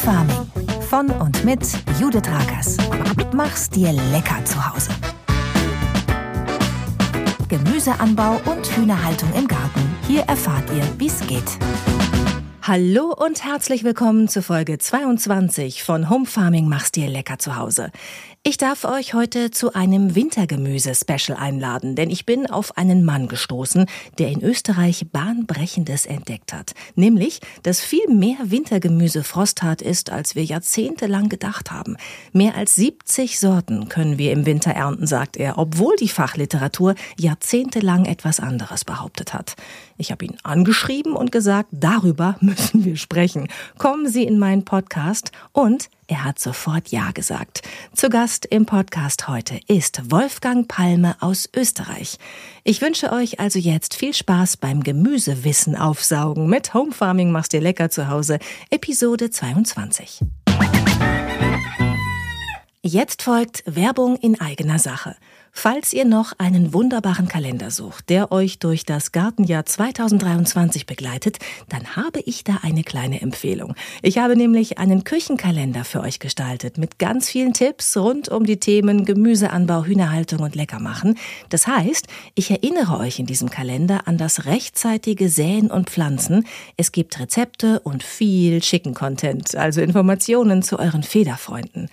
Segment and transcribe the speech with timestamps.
[0.00, 0.50] Farming.
[0.88, 1.60] Von und mit
[2.00, 2.78] Judith Rakers.
[3.34, 4.90] Mach's dir lecker zu Hause.
[7.48, 9.94] Gemüseanbau und Hühnerhaltung im Garten.
[10.06, 11.44] Hier erfahrt ihr, wie's geht.
[12.62, 17.90] Hallo und herzlich willkommen zu Folge 22 von Home Farming Mach's dir lecker zu Hause.
[18.42, 23.84] Ich darf euch heute zu einem Wintergemüse-Special einladen, denn ich bin auf einen Mann gestoßen,
[24.18, 26.72] der in Österreich Bahnbrechendes entdeckt hat.
[26.94, 31.98] Nämlich, dass viel mehr Wintergemüse frosthart ist, als wir jahrzehntelang gedacht haben.
[32.32, 38.06] Mehr als 70 Sorten können wir im Winter ernten, sagt er, obwohl die Fachliteratur jahrzehntelang
[38.06, 39.54] etwas anderes behauptet hat.
[39.98, 43.48] Ich habe ihn angeschrieben und gesagt, darüber müssen wir sprechen.
[43.76, 47.62] Kommen Sie in meinen Podcast und er hat sofort Ja gesagt.
[47.94, 52.18] Zu Gast im Podcast heute ist Wolfgang Palme aus Österreich.
[52.62, 57.60] Ich wünsche euch also jetzt viel Spaß beim Gemüsewissen aufsaugen mit Home Farming machst dir
[57.60, 58.38] lecker zu Hause,
[58.70, 60.20] Episode 22.
[62.82, 65.16] Jetzt folgt Werbung in eigener Sache.
[65.52, 71.96] Falls ihr noch einen wunderbaren Kalender sucht, der euch durch das Gartenjahr 2023 begleitet, dann
[71.96, 73.74] habe ich da eine kleine Empfehlung.
[74.00, 78.58] Ich habe nämlich einen Küchenkalender für euch gestaltet mit ganz vielen Tipps rund um die
[78.58, 81.18] Themen Gemüseanbau, Hühnerhaltung und Leckermachen.
[81.48, 86.46] Das heißt, ich erinnere euch in diesem Kalender an das rechtzeitige Säen und Pflanzen.
[86.76, 91.90] Es gibt Rezepte und viel schicken Content, also Informationen zu euren Federfreunden.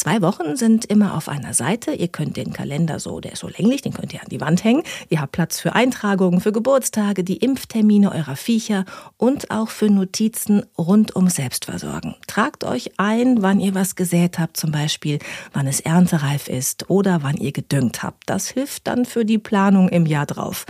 [0.00, 1.92] Zwei Wochen sind immer auf einer Seite.
[1.92, 4.64] Ihr könnt den Kalender so, der ist so länglich, den könnt ihr an die Wand
[4.64, 4.82] hängen.
[5.10, 8.86] Ihr habt Platz für Eintragungen, für Geburtstage, die Impftermine eurer Viecher
[9.18, 12.14] und auch für Notizen rund um Selbstversorgen.
[12.26, 15.18] Tragt euch ein, wann ihr was gesät habt, zum Beispiel,
[15.52, 18.22] wann es erntereif ist oder wann ihr gedüngt habt.
[18.24, 20.64] Das hilft dann für die Planung im Jahr drauf.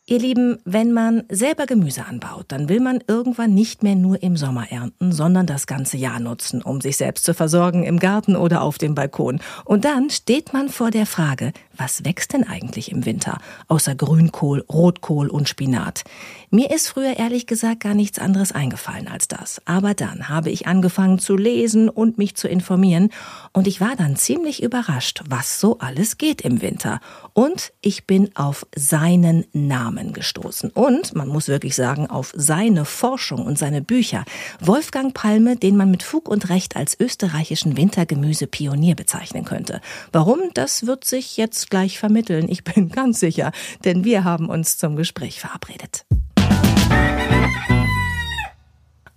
[0.09, 4.37] Ihr Lieben, wenn man selber Gemüse anbaut, dann will man irgendwann nicht mehr nur im
[4.37, 8.61] Sommer ernten, sondern das ganze Jahr nutzen, um sich selbst zu versorgen im Garten oder
[8.61, 9.41] auf dem Balkon.
[9.65, 14.65] Und dann steht man vor der Frage, was wächst denn eigentlich im Winter, außer Grünkohl,
[14.69, 16.03] Rotkohl und Spinat?
[16.49, 19.61] Mir ist früher ehrlich gesagt gar nichts anderes eingefallen als das.
[19.65, 23.09] Aber dann habe ich angefangen zu lesen und mich zu informieren
[23.53, 26.99] und ich war dann ziemlich überrascht, was so alles geht im Winter.
[27.33, 30.71] Und ich bin auf seinen Namen gestoßen.
[30.71, 34.25] Und man muss wirklich sagen, auf seine Forschung und seine Bücher.
[34.59, 39.81] Wolfgang Palme, den man mit Fug und Recht als österreichischen Wintergemüse-Pionier bezeichnen könnte.
[40.11, 40.39] Warum?
[40.53, 42.47] Das wird sich jetzt gleich vermitteln.
[42.49, 43.51] Ich bin ganz sicher,
[43.85, 46.05] denn wir haben uns zum Gespräch verabredet.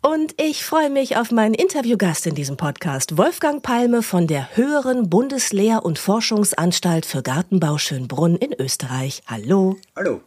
[0.03, 5.11] Und ich freue mich auf meinen Interviewgast in diesem Podcast, Wolfgang Palme von der Höheren
[5.11, 9.23] Bundeslehr- und Forschungsanstalt für Gartenbau Schönbrunn in Österreich.
[9.27, 9.77] Hallo.
[9.95, 10.23] Hallo.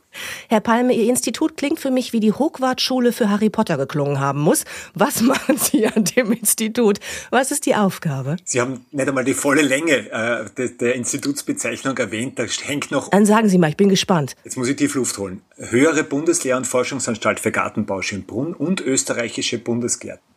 [0.50, 4.42] Herr Palme, Ihr Institut klingt für mich wie die Hogwarts-Schule für Harry Potter geklungen haben
[4.42, 4.66] muss.
[4.94, 7.00] Was machen Sie an dem Institut?
[7.30, 8.38] Was ist die Aufgabe?
[8.44, 12.40] Sie haben nicht einmal die volle Länge äh, der, der Institutsbezeichnung erwähnt.
[12.40, 13.10] Da hängt noch.
[13.10, 14.36] Dann sagen Sie mal, ich bin gespannt.
[14.44, 15.42] Jetzt muss ich tief Luft holen.
[15.58, 20.34] Höhere Bundeslehr- und Forschungsanstalt für Gartenbau Schönbrunn und österreichische Bundesgärten.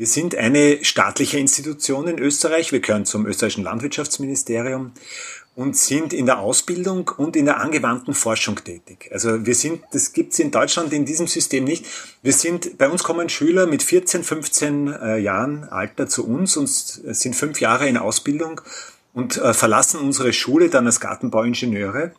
[0.00, 2.72] Wir sind eine staatliche Institution in Österreich.
[2.72, 4.92] Wir gehören zum österreichischen Landwirtschaftsministerium
[5.56, 9.10] und sind in der Ausbildung und in der angewandten Forschung tätig.
[9.12, 11.84] Also wir sind, das gibt's in Deutschland in diesem System nicht.
[12.22, 16.68] Wir sind, bei uns kommen Schüler mit 14, 15 äh, Jahren Alter zu uns und
[16.68, 18.60] sind fünf Jahre in Ausbildung
[19.12, 22.12] und äh, verlassen unsere Schule dann als Gartenbauingenieure.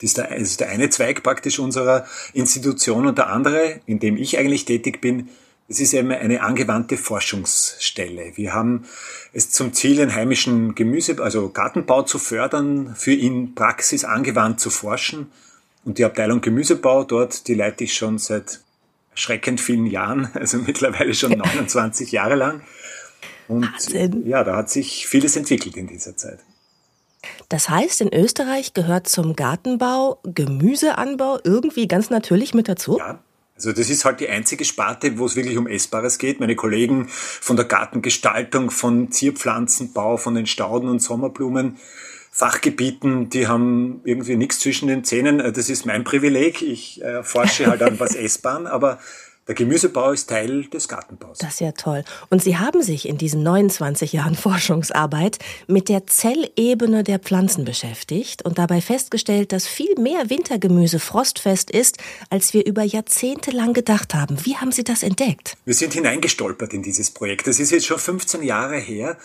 [0.00, 3.98] Das ist, der, das ist der eine Zweig praktisch unserer Institution und der andere, in
[3.98, 5.28] dem ich eigentlich tätig bin,
[5.68, 8.32] es ist eben eine angewandte Forschungsstelle.
[8.36, 8.86] Wir haben
[9.34, 14.70] es zum Ziel, den heimischen Gemüse, also Gartenbau zu fördern, für ihn Praxis angewandt zu
[14.70, 15.30] forschen.
[15.84, 18.60] Und die Abteilung Gemüsebau dort, die leite ich schon seit
[19.10, 22.62] erschreckend vielen Jahren, also mittlerweile schon 29 Jahre lang.
[23.46, 24.26] Und Wahnsinn.
[24.26, 26.38] ja, da hat sich vieles entwickelt in dieser Zeit.
[27.50, 32.98] Das heißt, in Österreich gehört zum Gartenbau Gemüseanbau irgendwie ganz natürlich mit dazu?
[32.98, 33.22] Ja,
[33.58, 36.38] also das ist halt die einzige Sparte, wo es wirklich um Essbares geht.
[36.38, 41.76] Meine Kollegen von der Gartengestaltung, von Zierpflanzenbau, von den Stauden und Sommerblumen,
[42.30, 45.38] Fachgebieten, die haben irgendwie nichts zwischen den Zähnen.
[45.38, 46.62] Das ist mein Privileg.
[46.62, 49.00] Ich äh, forsche halt an was essbaren, aber
[49.48, 51.38] der Gemüsebau ist Teil des Gartenbaus.
[51.38, 52.04] Das ist ja toll.
[52.28, 58.44] Und Sie haben sich in diesen 29 Jahren Forschungsarbeit mit der Zellebene der Pflanzen beschäftigt
[58.44, 61.96] und dabei festgestellt, dass viel mehr Wintergemüse frostfest ist,
[62.28, 64.36] als wir über Jahrzehnte lang gedacht haben.
[64.44, 65.56] Wie haben Sie das entdeckt?
[65.64, 67.46] Wir sind hineingestolpert in dieses Projekt.
[67.46, 69.16] Das ist jetzt schon 15 Jahre her,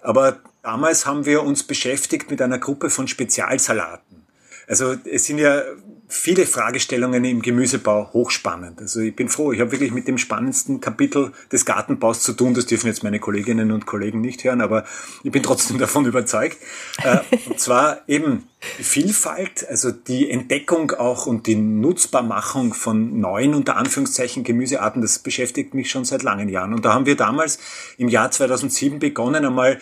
[0.00, 4.26] aber damals haben wir uns beschäftigt mit einer Gruppe von Spezialsalaten.
[4.66, 5.62] Also es sind ja
[6.08, 8.80] viele Fragestellungen im Gemüsebau hochspannend.
[8.80, 12.54] Also ich bin froh, ich habe wirklich mit dem spannendsten Kapitel des Gartenbaus zu tun.
[12.54, 14.84] Das dürfen jetzt meine Kolleginnen und Kollegen nicht hören, aber
[15.24, 16.58] ich bin trotzdem davon überzeugt.
[17.02, 23.76] Äh, und zwar eben Vielfalt, also die Entdeckung auch und die Nutzbarmachung von neuen, unter
[23.76, 26.72] Anführungszeichen, Gemüsearten, das beschäftigt mich schon seit langen Jahren.
[26.72, 27.58] Und da haben wir damals
[27.98, 29.80] im Jahr 2007 begonnen, einmal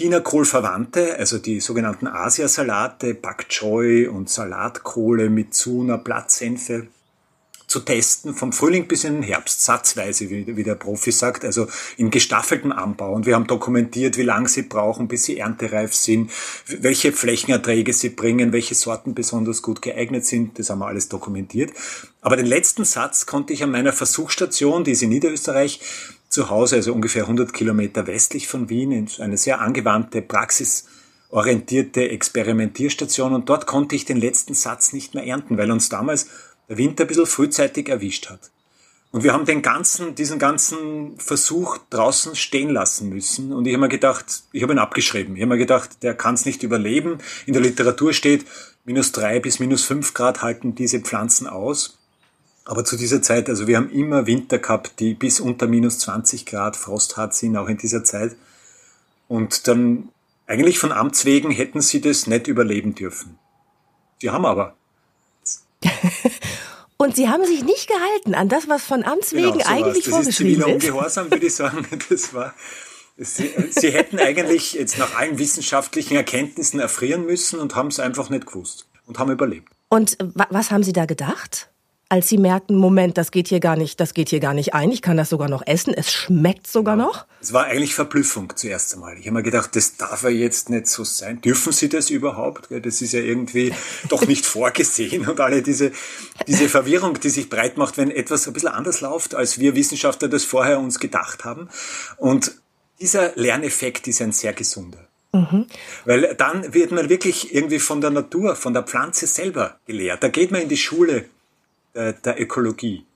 [0.00, 6.86] Chinakohlverwandte, also die sogenannten Asiasalate, Bak Choy und Salatkohle mit Zuna, Blattsenfe,
[7.66, 11.68] zu testen, vom Frühling bis in den Herbst, satzweise, wie, wie der Profi sagt, also
[11.96, 13.12] in gestaffeltem Anbau.
[13.12, 16.32] Und wir haben dokumentiert, wie lange sie brauchen, bis sie erntereif sind,
[16.66, 20.58] welche Flächenerträge sie bringen, welche Sorten besonders gut geeignet sind.
[20.58, 21.70] Das haben wir alles dokumentiert.
[22.22, 25.80] Aber den letzten Satz konnte ich an meiner Versuchsstation, die ist in Niederösterreich,
[26.30, 33.34] zu Hause, also ungefähr 100 Kilometer westlich von Wien, in eine sehr angewandte, praxisorientierte Experimentierstation.
[33.34, 36.28] Und dort konnte ich den letzten Satz nicht mehr ernten, weil uns damals
[36.68, 38.50] der Winter ein bisschen frühzeitig erwischt hat.
[39.12, 43.52] Und wir haben den ganzen, diesen ganzen Versuch draußen stehen lassen müssen.
[43.52, 45.34] Und ich habe mir gedacht, ich habe ihn abgeschrieben.
[45.34, 47.18] Ich habe mir gedacht, der kann es nicht überleben.
[47.44, 48.46] In der Literatur steht,
[48.84, 51.98] minus drei bis minus fünf Grad halten diese Pflanzen aus.
[52.70, 56.46] Aber zu dieser Zeit, also wir haben immer Winter gehabt, die bis unter minus 20
[56.46, 58.36] Grad frosthart sind, auch in dieser Zeit.
[59.26, 60.10] Und dann
[60.46, 63.40] eigentlich von Amts wegen hätten sie das nicht überleben dürfen.
[64.20, 64.76] Sie haben aber.
[66.96, 70.14] Und sie haben sich nicht gehalten an das, was von Amts genau, wegen eigentlich das
[70.14, 70.60] vorgeschrieben ist.
[70.60, 71.84] Das ist ziviler Ungehorsam, würde ich sagen.
[72.08, 72.54] Das war,
[73.16, 78.30] sie, sie hätten eigentlich jetzt nach allen wissenschaftlichen Erkenntnissen erfrieren müssen und haben es einfach
[78.30, 79.72] nicht gewusst und haben überlebt.
[79.88, 81.69] Und was haben Sie da gedacht?
[82.10, 84.90] Als sie merkten, Moment, das geht hier gar nicht, das geht hier gar nicht ein,
[84.90, 87.04] ich kann das sogar noch essen, es schmeckt sogar ja.
[87.04, 87.24] noch?
[87.40, 89.16] Es war eigentlich Verblüffung zuerst einmal.
[89.16, 91.40] Ich habe mir gedacht, das darf ja jetzt nicht so sein.
[91.40, 92.68] Dürfen Sie das überhaupt?
[92.70, 93.72] Das ist ja irgendwie
[94.08, 95.92] doch nicht vorgesehen und alle diese,
[96.48, 100.26] diese Verwirrung, die sich breit macht, wenn etwas ein bisschen anders läuft, als wir Wissenschaftler
[100.26, 101.68] das vorher uns gedacht haben.
[102.16, 102.56] Und
[103.00, 105.06] dieser Lerneffekt ist ein sehr gesunder.
[105.32, 105.66] Mhm.
[106.06, 110.24] Weil dann wird man wirklich irgendwie von der Natur, von der Pflanze selber gelehrt.
[110.24, 111.26] Da geht man in die Schule
[111.94, 113.06] der, der Ökologie.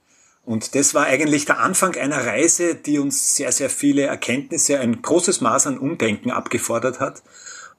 [0.44, 5.00] Und das war eigentlich der Anfang einer Reise, die uns sehr, sehr viele Erkenntnisse, ein
[5.00, 7.22] großes Maß an Umdenken abgefordert hat.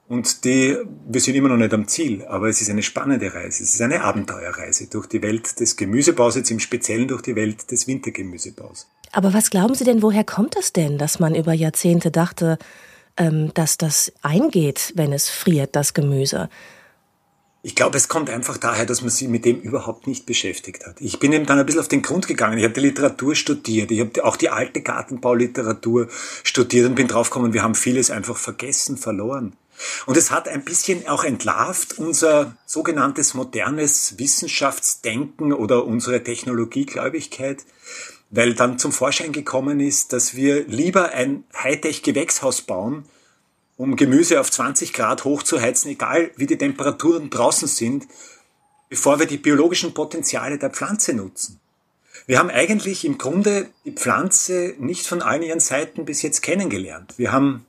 [0.08, 0.76] Und die,
[1.08, 3.62] wir sind immer noch nicht am Ziel, aber es ist eine spannende Reise.
[3.62, 7.70] Es ist eine Abenteuerreise durch die Welt des Gemüsebaus, jetzt im Speziellen durch die Welt
[7.70, 8.88] des Wintergemüsebaus.
[9.12, 12.58] Aber was glauben Sie denn, woher kommt das denn, dass man über Jahrzehnte dachte,
[13.16, 16.50] ähm, dass das eingeht, wenn es friert, das Gemüse?
[17.66, 21.00] Ich glaube, es kommt einfach daher, dass man sich mit dem überhaupt nicht beschäftigt hat.
[21.00, 22.58] Ich bin eben dann ein bisschen auf den Grund gegangen.
[22.58, 23.90] Ich habe die Literatur studiert.
[23.90, 26.06] Ich habe auch die alte Gartenbauliteratur
[26.44, 29.56] studiert und bin draufgekommen, wir haben vieles einfach vergessen, verloren.
[30.06, 37.64] Und es hat ein bisschen auch entlarvt unser sogenanntes modernes Wissenschaftsdenken oder unsere Technologiegläubigkeit,
[38.30, 43.06] weil dann zum Vorschein gekommen ist, dass wir lieber ein Hightech-Gewächshaus bauen,
[43.76, 48.06] um Gemüse auf 20 Grad hochzuheizen, egal wie die Temperaturen draußen sind,
[48.88, 51.60] bevor wir die biologischen Potenziale der Pflanze nutzen.
[52.26, 57.14] Wir haben eigentlich im Grunde die Pflanze nicht von allen ihren Seiten bis jetzt kennengelernt.
[57.18, 57.66] Wir haben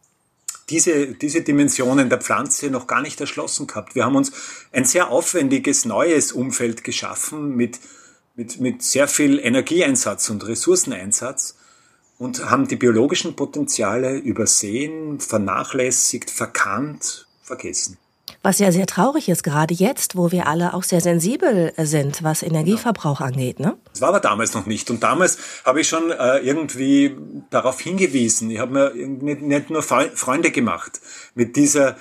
[0.69, 3.95] diese, diese Dimensionen der Pflanze noch gar nicht erschlossen gehabt.
[3.95, 4.31] Wir haben uns
[4.71, 7.79] ein sehr aufwendiges neues Umfeld geschaffen mit,
[8.35, 11.55] mit, mit sehr viel Energieeinsatz und Ressourceneinsatz
[12.17, 17.97] und haben die biologischen Potenziale übersehen, vernachlässigt, verkannt, vergessen.
[18.43, 22.43] Was ja sehr traurig ist, gerade jetzt, wo wir alle auch sehr sensibel sind, was
[22.43, 23.59] Energieverbrauch angeht.
[23.59, 23.77] Ne?
[23.91, 24.89] Das war aber damals noch nicht.
[24.89, 27.15] Und damals habe ich schon äh, irgendwie
[27.49, 28.49] darauf hingewiesen.
[28.51, 31.01] Ich habe mir nicht, nicht nur Freunde gemacht
[31.35, 31.97] mit dieser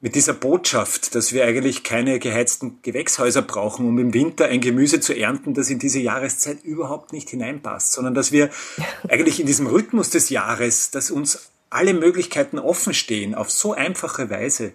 [0.00, 5.00] mit dieser Botschaft, dass wir eigentlich keine geheizten Gewächshäuser brauchen, um im Winter ein Gemüse
[5.00, 8.48] zu ernten, das in diese Jahreszeit überhaupt nicht hineinpasst, sondern dass wir
[9.08, 14.30] eigentlich in diesem Rhythmus des Jahres, dass uns alle Möglichkeiten offen stehen, auf so einfache
[14.30, 14.72] Weise,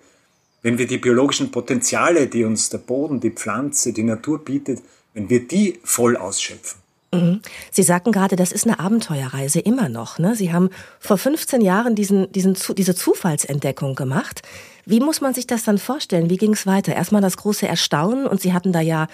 [0.62, 4.82] wenn wir die biologischen Potenziale, die uns der Boden, die Pflanze, die Natur bietet,
[5.13, 6.85] wenn wir die voll ausschöpfen.
[7.71, 10.19] Sie sagten gerade, das ist eine Abenteuerreise immer noch.
[10.19, 10.35] Ne?
[10.35, 10.69] Sie haben
[11.00, 14.41] vor 15 Jahren diesen, diesen, diese Zufallsentdeckung gemacht.
[14.85, 16.29] Wie muss man sich das dann vorstellen?
[16.29, 16.93] Wie ging es weiter?
[16.93, 19.07] Erstmal das große Erstaunen und Sie hatten da ja,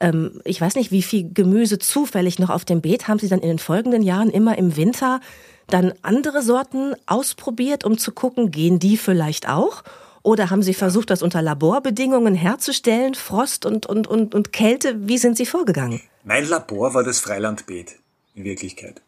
[0.00, 3.08] ähm, ich weiß nicht, wie viel Gemüse zufällig noch auf dem Beet.
[3.08, 5.20] Haben Sie dann in den folgenden Jahren immer im Winter
[5.66, 9.82] dann andere Sorten ausprobiert, um zu gucken, gehen die vielleicht auch?
[10.28, 15.08] Oder haben Sie versucht, das unter Laborbedingungen herzustellen, Frost und, und, und, und Kälte?
[15.08, 16.02] Wie sind Sie vorgegangen?
[16.22, 17.96] Mein Labor war das Freilandbeet
[18.34, 19.00] in Wirklichkeit.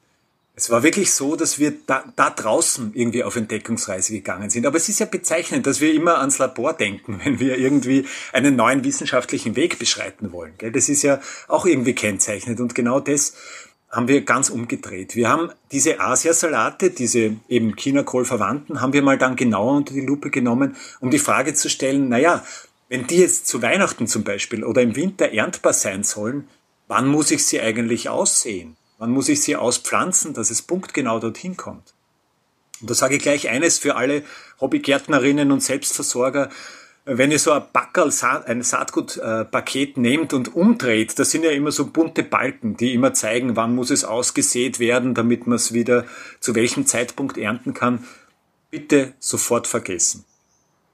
[0.57, 4.65] Es war wirklich so, dass wir da, da draußen irgendwie auf Entdeckungsreise gegangen sind.
[4.65, 8.57] Aber es ist ja bezeichnend, dass wir immer ans Labor denken, wenn wir irgendwie einen
[8.57, 10.55] neuen wissenschaftlichen Weg beschreiten wollen.
[10.73, 12.61] Das ist ja auch irgendwie kennzeichnend.
[12.61, 13.35] Und genau das
[13.90, 15.16] haben wir ganz umgedreht.
[15.16, 20.30] Wir haben diese Asiasalate, diese eben Chinakohl-Verwandten, haben wir mal dann genauer unter die Lupe
[20.30, 22.44] genommen, um die Frage zu stellen, naja,
[22.88, 26.49] wenn die jetzt zu Weihnachten zum Beispiel oder im Winter erntbar sein sollen,
[26.88, 28.76] wann muss ich sie eigentlich aussehen?
[28.99, 31.94] Wann muss ich sie auspflanzen, dass es punktgenau dorthin kommt?
[32.80, 34.23] Und da sage ich gleich eines für alle
[34.61, 36.50] Hobbygärtnerinnen und Selbstversorger.
[37.12, 38.12] Wenn ihr so ein Backerl,
[38.47, 43.57] ein Saatgutpaket nehmt und umdreht, das sind ja immer so bunte Balken, die immer zeigen,
[43.57, 46.07] wann muss es ausgesät werden, damit man es wieder
[46.38, 48.07] zu welchem Zeitpunkt ernten kann.
[48.71, 50.25] Bitte sofort vergessen.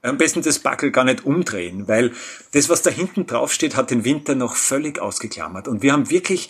[0.01, 2.13] Am besten das Backel gar nicht umdrehen, weil
[2.51, 5.67] das, was da hinten drauf steht, hat den Winter noch völlig ausgeklammert.
[5.67, 6.49] Und wir haben wirklich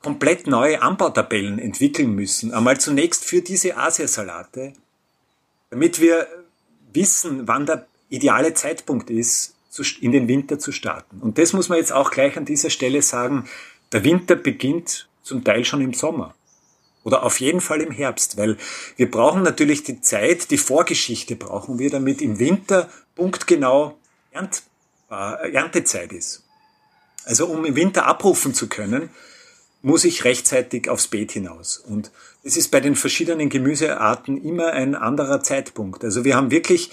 [0.00, 2.54] komplett neue Anbautabellen entwickeln müssen.
[2.54, 4.74] Einmal zunächst für diese Asiasalate,
[5.70, 6.28] damit wir
[6.92, 9.54] wissen, wann der ideale Zeitpunkt ist,
[10.00, 11.20] in den Winter zu starten.
[11.20, 13.48] Und das muss man jetzt auch gleich an dieser Stelle sagen.
[13.92, 16.34] Der Winter beginnt zum Teil schon im Sommer.
[17.04, 18.58] Oder auf jeden Fall im Herbst, weil
[18.96, 23.98] wir brauchen natürlich die Zeit, die Vorgeschichte brauchen wir, damit im Winter punktgenau
[24.32, 26.44] äh, Erntezeit ist.
[27.24, 29.10] Also um im Winter abrufen zu können,
[29.80, 31.78] muss ich rechtzeitig aufs Beet hinaus.
[31.78, 32.12] Und
[32.44, 36.04] es ist bei den verschiedenen Gemüsearten immer ein anderer Zeitpunkt.
[36.04, 36.90] Also wir haben wirklich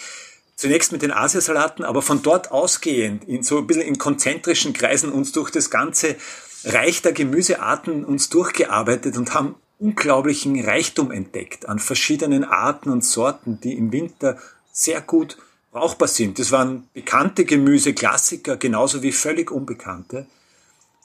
[0.60, 5.10] zunächst mit den Asiasalaten, aber von dort ausgehend, in so ein bisschen in konzentrischen Kreisen
[5.10, 6.18] uns durch das ganze
[6.66, 13.62] Reich der Gemüsearten uns durchgearbeitet und haben unglaublichen Reichtum entdeckt an verschiedenen Arten und Sorten,
[13.62, 14.38] die im Winter
[14.74, 15.38] sehr gut
[15.72, 16.40] brauchbar sind.
[16.40, 20.28] Das waren bekannte Gemüseklassiker, genauso wie völlig unbekannte.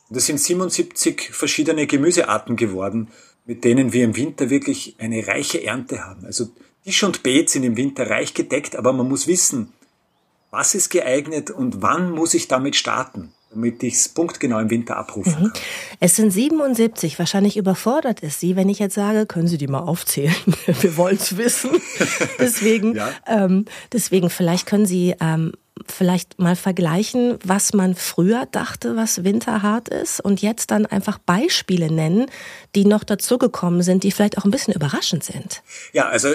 [0.08, 3.06] Und das sind 77 verschiedene Gemüsearten geworden,
[3.46, 6.26] mit denen wir im Winter wirklich eine reiche Ernte haben.
[6.26, 6.48] Also
[6.84, 9.72] Tisch und Beet sind im Winter reich gedeckt, aber man muss wissen,
[10.50, 14.96] was ist geeignet und wann muss ich damit starten damit ich es punktgenau im Winter
[14.96, 15.52] abrufen mhm.
[15.52, 15.62] kann.
[16.00, 17.18] Es sind 77.
[17.18, 20.34] Wahrscheinlich überfordert es Sie, wenn ich jetzt sage, können Sie die mal aufzählen?
[20.66, 21.70] Wir wollen es wissen.
[22.38, 23.10] deswegen, ja.
[23.26, 25.52] ähm, deswegen vielleicht können Sie ähm,
[25.92, 31.92] vielleicht mal vergleichen, was man früher dachte, was winterhart ist und jetzt dann einfach Beispiele
[31.92, 32.26] nennen,
[32.74, 35.62] die noch dazugekommen sind, die vielleicht auch ein bisschen überraschend sind.
[35.92, 36.28] Ja, also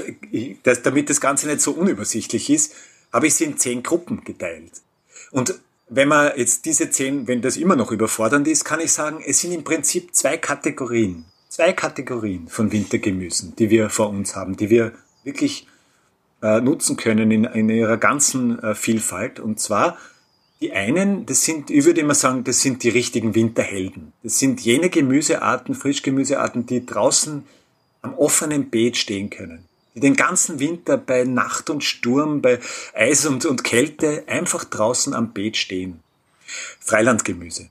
[0.63, 2.73] das, damit das Ganze nicht so unübersichtlich ist,
[3.11, 4.71] habe ich sie in zehn Gruppen geteilt.
[5.31, 9.23] Und wenn man jetzt diese zehn, wenn das immer noch überfordernd ist, kann ich sagen,
[9.25, 14.55] es sind im Prinzip zwei Kategorien, zwei Kategorien von Wintergemüsen, die wir vor uns haben,
[14.55, 15.67] die wir wirklich
[16.41, 19.39] äh, nutzen können in, in ihrer ganzen äh, Vielfalt.
[19.39, 19.97] Und zwar
[20.61, 24.13] die einen, das sind, ich würde immer sagen, das sind die richtigen Winterhelden.
[24.23, 27.43] Das sind jene Gemüsearten, Frischgemüsearten, die draußen
[28.01, 32.59] am offenen Beet stehen können die den ganzen Winter bei Nacht und Sturm, bei
[32.93, 35.99] Eis und, und Kälte einfach draußen am Beet stehen.
[36.79, 37.69] Freilandgemüse.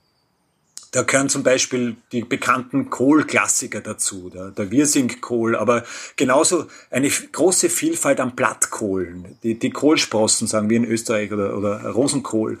[0.91, 5.83] Da gehören zum Beispiel die bekannten Kohlklassiker dazu, der, der Wirsingkohl, aber
[6.15, 11.87] genauso eine große Vielfalt an Blattkohlen, die, die Kohlsprossen, sagen wir in Österreich, oder, oder
[11.89, 12.57] Rosenkohl.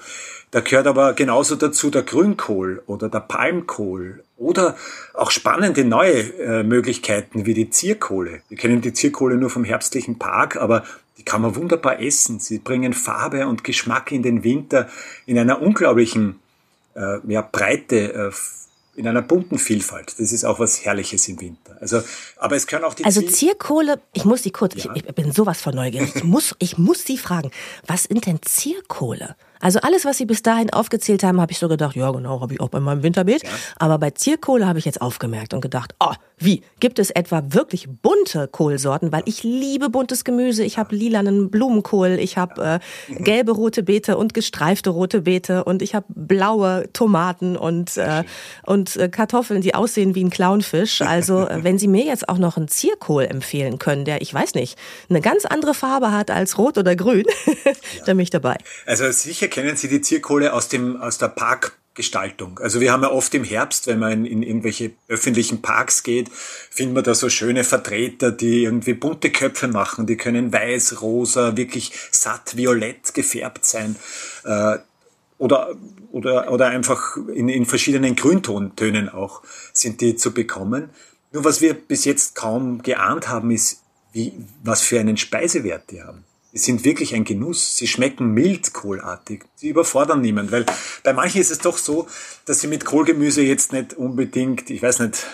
[0.51, 4.75] Da gehört aber genauso dazu der Grünkohl oder der Palmkohl oder
[5.13, 8.41] auch spannende neue äh, Möglichkeiten wie die Zierkohle.
[8.49, 10.83] Wir kennen die Zierkohle nur vom herbstlichen Park, aber
[11.17, 12.39] die kann man wunderbar essen.
[12.39, 14.87] Sie bringen Farbe und Geschmack in den Winter
[15.25, 16.39] in einer unglaublichen
[16.95, 18.31] äh, ja, Breite, äh,
[18.95, 20.19] in einer bunten Vielfalt.
[20.19, 21.77] Das ist auch was Herrliches im Winter.
[21.79, 22.01] Also,
[22.35, 24.91] aber es können auch die Also Zierkohle, ich muss Sie kurz, ja.
[24.93, 26.13] ich, ich, bin sowas von neugierig.
[26.15, 27.49] Ich muss, ich muss Sie fragen,
[27.87, 29.37] was sind denn Zierkohle?
[29.59, 32.53] Also alles, was Sie bis dahin aufgezählt haben, habe ich so gedacht, ja genau, habe
[32.53, 33.43] ich auch bei meinem Winterbeet.
[33.43, 33.49] Ja.
[33.77, 36.63] Aber bei Zierkohle habe ich jetzt aufgemerkt und gedacht, oh, wie?
[36.79, 39.11] Gibt es etwa wirklich bunte Kohlsorten?
[39.11, 40.63] Weil ich liebe buntes Gemüse.
[40.63, 45.81] Ich habe lilanen Blumenkohl, ich habe äh, gelbe rote Beete und gestreifte rote Beete und
[45.81, 48.23] ich habe blaue Tomaten und, äh,
[48.65, 51.01] und äh, Kartoffeln, die aussehen wie ein Clownfisch.
[51.01, 54.53] Also äh, wenn Sie mir jetzt auch noch einen Zierkohl empfehlen können, der, ich weiß
[54.53, 54.77] nicht,
[55.09, 57.25] eine ganz andere Farbe hat als rot oder grün,
[58.05, 58.55] dann bin ich dabei.
[58.85, 62.59] Also sicher kennen Sie die Zierkohle aus dem aus der Park Farbgestaltung.
[62.59, 66.29] Also wir haben ja oft im Herbst, wenn man in, in irgendwelche öffentlichen Parks geht,
[66.31, 70.05] finden wir da so schöne Vertreter, die irgendwie bunte Köpfe machen.
[70.05, 73.97] Die können weiß, rosa, wirklich satt, violett gefärbt sein.
[74.45, 74.77] Äh,
[75.37, 75.75] oder,
[76.11, 79.41] oder, oder einfach in, in verschiedenen Grüntontönen auch
[79.73, 80.89] sind die zu bekommen.
[81.31, 83.81] Nur was wir bis jetzt kaum geahnt haben, ist,
[84.13, 86.23] wie, was für einen Speisewert die haben.
[86.51, 87.77] Die sind wirklich ein Genuss.
[87.77, 89.45] Sie schmecken mild kohlartig.
[89.55, 90.65] Sie überfordern niemand, weil
[91.03, 92.07] bei manchen ist es doch so,
[92.45, 95.27] dass sie mit Kohlgemüse jetzt nicht unbedingt, ich weiß nicht,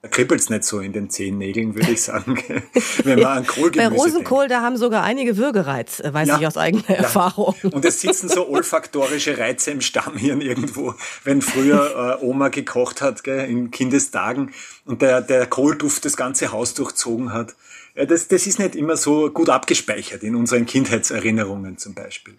[0.00, 2.40] da kribbelt's nicht so in den Zehennägeln, würde ich sagen,
[3.02, 4.52] wenn man an Kohlgemüse Bei Rosenkohl, denkt.
[4.52, 6.96] da haben sogar einige Würgereiz, äh, weiß ja, ich aus eigener ja.
[6.96, 7.56] Erfahrung.
[7.62, 10.94] Und es sitzen so olfaktorische Reize im Stammhirn irgendwo,
[11.24, 14.52] wenn früher äh, Oma gekocht hat, gell, in Kindestagen,
[14.84, 17.56] und der, der Kohlduft das ganze Haus durchzogen hat.
[17.98, 22.34] Ja, das, das ist nicht immer so gut abgespeichert in unseren Kindheitserinnerungen zum Beispiel.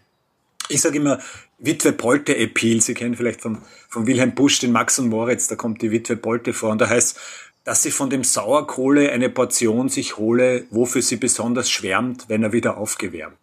[0.69, 1.19] Ich sage immer,
[1.57, 2.79] Witwe Polte Appeal.
[2.79, 3.57] Sie kennen vielleicht von,
[3.89, 6.69] von Wilhelm Busch den Max und Moritz, da kommt die Witwe Polte vor.
[6.69, 7.19] Und da heißt,
[7.65, 12.53] dass sie von dem Sauerkohle eine Portion sich hole, wofür sie besonders schwärmt, wenn er
[12.53, 13.35] wieder aufgewärmt.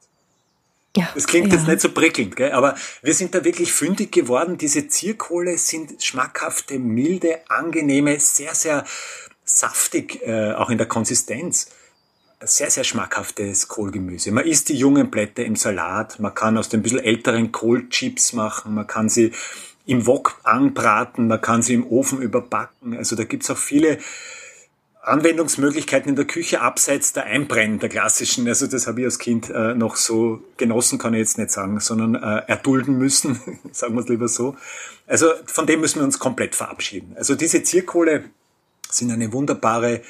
[0.96, 1.58] Ja, das klingt ja.
[1.58, 2.52] jetzt nicht so prickelnd, gell?
[2.52, 4.56] aber wir sind da wirklich fündig geworden.
[4.56, 8.86] Diese Zierkohle sind schmackhafte, milde, angenehme, sehr, sehr
[9.44, 11.68] saftig, äh, auch in der Konsistenz.
[12.40, 14.30] Sehr, sehr schmackhaftes Kohlgemüse.
[14.30, 18.74] Man isst die jungen Blätter im Salat, man kann aus den bisschen älteren Kohlchips machen,
[18.74, 19.32] man kann sie
[19.86, 22.94] im Wok anbraten, man kann sie im Ofen überbacken.
[22.94, 23.98] Also da gibt's auch viele
[25.00, 28.46] Anwendungsmöglichkeiten in der Küche abseits der Einbrennen, der klassischen.
[28.48, 31.80] Also das habe ich als Kind äh, noch so genossen, kann ich jetzt nicht sagen,
[31.80, 33.40] sondern äh, erdulden müssen,
[33.72, 34.56] sagen wir es lieber so.
[35.06, 37.14] Also von dem müssen wir uns komplett verabschieden.
[37.16, 38.24] Also diese Zierkohle
[38.90, 40.02] sind eine wunderbare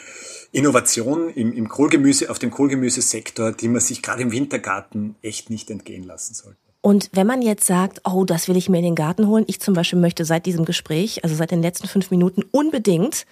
[0.57, 5.71] Innovation im, im Kohlgemüse, auf dem Kohlgemüsesektor, die man sich gerade im Wintergarten echt nicht
[5.71, 6.59] entgehen lassen sollte.
[6.81, 9.61] Und wenn man jetzt sagt, oh, das will ich mir in den Garten holen, ich
[9.61, 13.27] zum Beispiel möchte seit diesem Gespräch, also seit den letzten fünf Minuten unbedingt,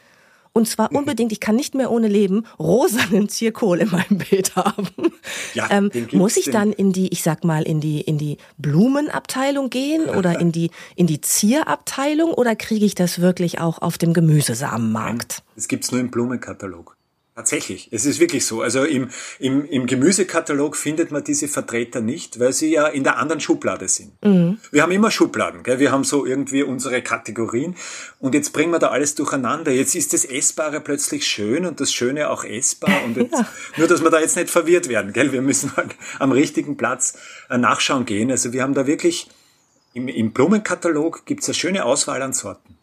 [0.52, 0.98] und zwar mhm.
[0.98, 4.88] unbedingt, ich kann nicht mehr ohne leben, rosanen Zierkohl in meinem Bild haben.
[5.54, 9.70] Ja, ähm, muss ich dann in die, ich sag mal, in die, in die Blumenabteilung
[9.70, 14.12] gehen oder in die, in die Zierabteilung oder kriege ich das wirklich auch auf dem
[14.12, 15.42] Gemüsesamenmarkt?
[15.56, 16.93] Es gibt's nur im Blumenkatalog.
[17.36, 18.62] Tatsächlich, es ist wirklich so.
[18.62, 23.18] Also im, im, im Gemüsekatalog findet man diese Vertreter nicht, weil sie ja in der
[23.18, 24.12] anderen Schublade sind.
[24.22, 24.58] Mhm.
[24.70, 25.80] Wir haben immer Schubladen, gell?
[25.80, 27.74] wir haben so irgendwie unsere Kategorien
[28.20, 29.72] und jetzt bringen wir da alles durcheinander.
[29.72, 33.02] Jetzt ist das Essbare plötzlich schön und das Schöne auch essbar.
[33.04, 33.48] Und jetzt, ja.
[33.78, 35.12] Nur, dass wir da jetzt nicht verwirrt werden.
[35.12, 35.32] Gell?
[35.32, 37.18] Wir müssen halt am richtigen Platz
[37.50, 38.30] äh, nachschauen gehen.
[38.30, 39.28] Also wir haben da wirklich,
[39.92, 42.78] im, im Blumenkatalog gibt's eine schöne Auswahl an Sorten.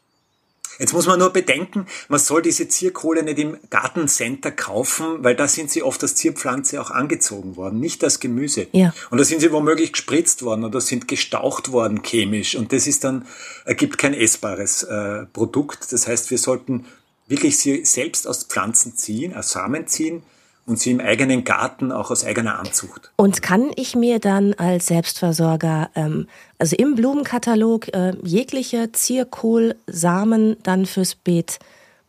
[0.79, 5.47] Jetzt muss man nur bedenken, man soll diese Zierkohle nicht im Gartencenter kaufen, weil da
[5.47, 8.67] sind sie oft als Zierpflanze auch angezogen worden, nicht als Gemüse.
[8.71, 8.93] Ja.
[9.09, 12.55] Und da sind sie womöglich gespritzt worden oder sind gestaucht worden chemisch.
[12.55, 13.25] Und das ist dann,
[13.65, 15.91] ergibt kein essbares äh, Produkt.
[15.91, 16.85] Das heißt, wir sollten
[17.27, 20.23] wirklich sie selbst aus Pflanzen ziehen, aus Samen ziehen
[20.65, 23.11] und sie im eigenen Garten auch aus eigener Anzucht.
[23.15, 26.27] Und kann ich mir dann als Selbstversorger, ähm,
[26.59, 31.59] also im Blumenkatalog, äh, jegliche Zierkohlsamen dann fürs Beet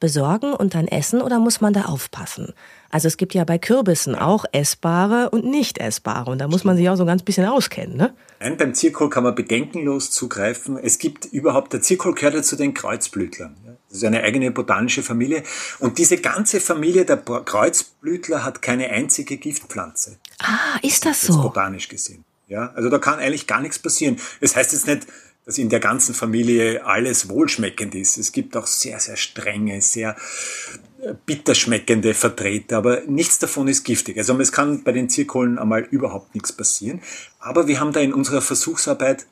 [0.01, 2.53] besorgen und dann essen oder muss man da aufpassen?
[2.93, 6.77] Also es gibt ja bei Kürbissen auch essbare und nicht essbare und da muss man
[6.77, 8.15] sich auch so ein ganz bisschen auskennen, ne?
[8.39, 10.77] Nein, beim Zierkohl kann man bedenkenlos zugreifen.
[10.77, 13.57] Es gibt überhaupt, der Zierkohl gehört ja zu den Kreuzblütlern.
[13.89, 15.43] Das ist eine eigene botanische Familie.
[15.79, 20.19] Und diese ganze Familie der Kreuzblütler hat keine einzige Giftpflanze.
[20.41, 21.41] Ah, ist das so?
[21.41, 22.25] Botanisch gesehen.
[22.47, 24.19] Ja, also da kann eigentlich gar nichts passieren.
[24.43, 25.07] Das heißt jetzt nicht,
[25.45, 28.17] dass in der ganzen Familie alles wohlschmeckend ist.
[28.17, 30.17] Es gibt auch sehr, sehr strenge, sehr
[31.03, 34.19] äh, bitterschmeckende Vertreter, aber nichts davon ist giftig.
[34.19, 37.01] Also es kann bei den Zierkohlen einmal überhaupt nichts passieren.
[37.41, 39.27] Aber wir haben da in unserer Versuchsarbeit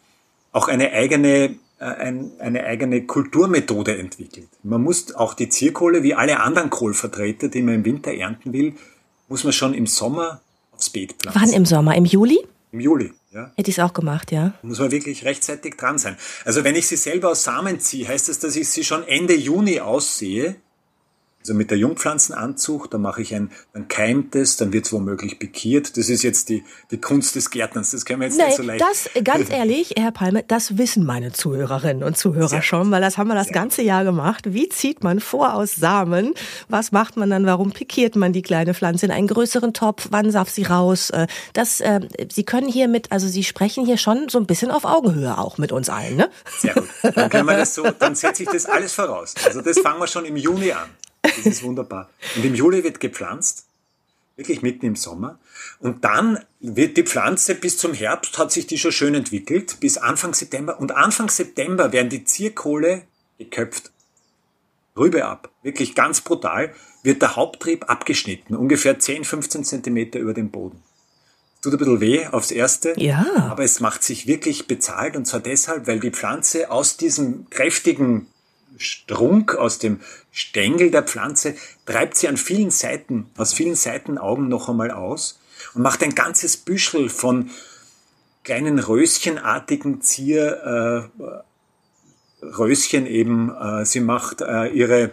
[0.53, 4.49] auch eine eigene, äh, eine eigene Kulturmethode entwickelt.
[4.65, 8.75] Man muss auch die Zierkohle, wie alle anderen Kohlvertreter, die man im Winter ernten will,
[9.29, 10.41] muss man schon im Sommer
[10.73, 11.41] aufs Beet pflanzen.
[11.41, 11.95] Wann im Sommer?
[11.95, 12.41] Im Juli?
[12.73, 13.13] Im Juli.
[13.33, 13.53] Ja.
[13.57, 14.55] Hätte ich es auch gemacht, ja.
[14.63, 16.17] Muss man wirklich rechtzeitig dran sein.
[16.45, 19.35] Also wenn ich sie selber aus Samen ziehe, heißt das, dass ich sie schon Ende
[19.35, 20.57] Juni aussehe
[21.41, 25.39] also mit der Jungpflanzenanzucht, da mache ich ein, dann keimt es, dann wird es womöglich
[25.39, 25.97] pikiert.
[25.97, 27.93] Das ist jetzt die, die Kunst des Gärtners.
[27.93, 28.83] Das können wir jetzt Nein, nicht so leicht.
[28.83, 33.17] Das, ganz ehrlich, Herr Palme, das wissen meine Zuhörerinnen und Zuhörer Sehr schon, weil das
[33.17, 34.53] haben wir das ganze Jahr gemacht.
[34.53, 36.35] Wie zieht man vor aus Samen?
[36.69, 37.47] Was macht man dann?
[37.47, 40.09] Warum pikiert man die kleine Pflanze in einen größeren Topf?
[40.11, 41.09] Wann darf sie raus?
[41.09, 42.01] Äh, das, äh,
[42.31, 45.57] Sie können hier mit, also Sie sprechen hier schon so ein bisschen auf Augenhöhe auch
[45.57, 46.31] mit uns allen, ne?
[46.59, 46.89] Sehr gut.
[47.15, 49.35] Dann können wir das so, dann setze ich das alles voraus.
[49.47, 50.91] Also das fangen wir schon im Juni an.
[51.23, 52.11] Das ist wunderbar.
[52.37, 53.67] Und im Juli wird gepflanzt.
[54.37, 55.39] wirklich mitten im Sommer.
[55.81, 59.99] Und dann wird die Pflanze bis zum Herbst, hat sich die schon schön entwickelt, bis
[59.99, 60.81] Anfang September.
[60.81, 63.03] Und Anfang September werden die Zierkohle
[63.39, 63.91] geköpft.
[64.97, 65.51] Rübe ab.
[65.63, 66.75] Wirklich ganz brutal.
[67.03, 68.57] Wird der Haupttrieb abgeschnitten.
[68.57, 70.83] Ungefähr 10, 15 Zentimeter über dem Boden.
[71.63, 72.95] Tut ein bisschen weh aufs Erste.
[72.97, 73.27] Ja.
[73.51, 75.17] Aber es macht sich wirklich bezahlt.
[75.17, 78.27] Und zwar deshalb, weil die Pflanze aus diesem kräftigen
[78.77, 80.01] Strunk, aus dem
[80.33, 81.55] Stängel der Pflanze,
[81.87, 85.41] treibt sie an vielen Seiten, aus vielen Seiten Augen noch einmal aus
[85.75, 87.51] und macht ein ganzes Büschel von
[88.45, 91.43] kleinen röschenartigen Zier, äh,
[92.43, 93.55] Röschen eben.
[93.55, 95.11] Äh, sie macht äh, ihre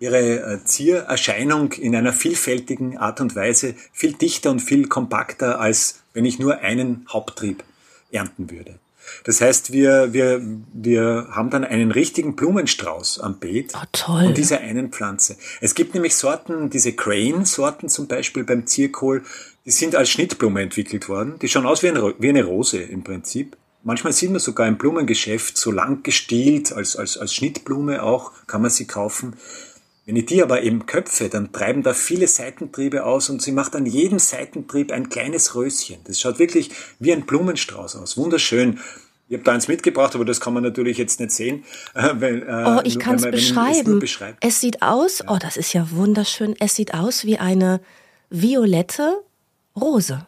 [0.00, 6.02] ihre äh, Ziererscheinung in einer vielfältigen Art und Weise viel dichter und viel kompakter, als
[6.12, 7.64] wenn ich nur einen Haupttrieb
[8.10, 8.78] ernten würde.
[9.24, 14.24] Das heißt, wir, wir, wir haben dann einen richtigen Blumenstrauß am Beet oh, toll.
[14.24, 15.36] von dieser einen Pflanze.
[15.60, 19.22] Es gibt nämlich Sorten, diese Crane-Sorten zum Beispiel beim Zierkohl,
[19.64, 21.38] die sind als Schnittblume entwickelt worden.
[21.40, 23.56] Die schauen aus wie, ein, wie eine Rose im Prinzip.
[23.82, 28.62] Manchmal sieht man sogar im Blumengeschäft so lang gestielt, als, als, als Schnittblume auch, kann
[28.62, 29.36] man sie kaufen.
[30.06, 33.74] Wenn ich die aber eben köpfe, dann treiben da viele Seitentriebe aus und sie macht
[33.74, 35.96] an jedem Seitentrieb ein kleines Röschen.
[36.04, 38.16] Das schaut wirklich wie ein Blumenstrauß aus.
[38.18, 38.80] Wunderschön.
[39.28, 41.64] Ich habe da eins mitgebracht, aber das kann man natürlich jetzt nicht sehen.
[41.94, 44.02] Weil, äh, oh, ich kann es beschreiben.
[44.40, 45.30] Es sieht aus, ja.
[45.30, 46.54] oh, das ist ja wunderschön.
[46.58, 47.80] Es sieht aus wie eine
[48.28, 49.22] violette
[49.74, 50.26] Rose,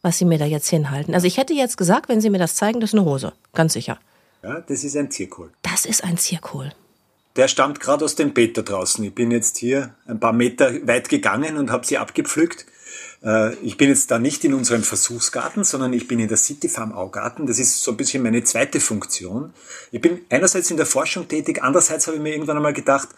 [0.00, 1.12] was Sie mir da jetzt hinhalten.
[1.12, 3.34] Also ich hätte jetzt gesagt, wenn Sie mir das zeigen, das ist eine Rose.
[3.52, 3.98] Ganz sicher.
[4.42, 5.50] Ja, das ist ein Zierkohl.
[5.60, 6.72] Das ist ein Zierkohl.
[7.36, 9.04] Der stammt gerade aus dem Beet da draußen.
[9.04, 12.66] Ich bin jetzt hier ein paar Meter weit gegangen und habe sie abgepflückt.
[13.22, 16.68] Äh, ich bin jetzt da nicht in unserem Versuchsgarten, sondern ich bin in der City
[16.68, 17.46] Farm Augarten.
[17.46, 19.52] Das ist so ein bisschen meine zweite Funktion.
[19.92, 23.08] Ich bin einerseits in der Forschung tätig, andererseits habe ich mir irgendwann einmal gedacht,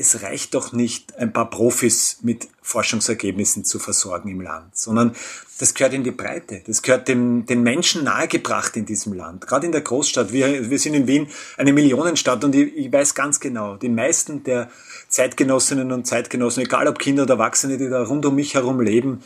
[0.00, 5.16] es reicht doch nicht, ein paar Profis mit Forschungsergebnissen zu versorgen im Land, sondern
[5.58, 6.62] das gehört in die Breite.
[6.64, 9.48] Das gehört dem, den Menschen nahegebracht in diesem Land.
[9.48, 10.32] Gerade in der Großstadt.
[10.32, 14.44] Wir, wir sind in Wien eine Millionenstadt und ich, ich weiß ganz genau, die meisten
[14.44, 14.70] der
[15.08, 19.24] Zeitgenossinnen und Zeitgenossen, egal ob Kinder oder Erwachsene, die da rund um mich herum leben,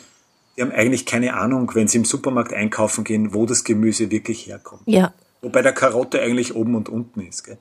[0.57, 4.47] die haben eigentlich keine Ahnung, wenn sie im Supermarkt einkaufen gehen, wo das Gemüse wirklich
[4.47, 4.83] herkommt.
[4.87, 5.13] Ja.
[5.43, 7.45] Wobei der Karotte eigentlich oben und unten ist.
[7.45, 7.59] Gell?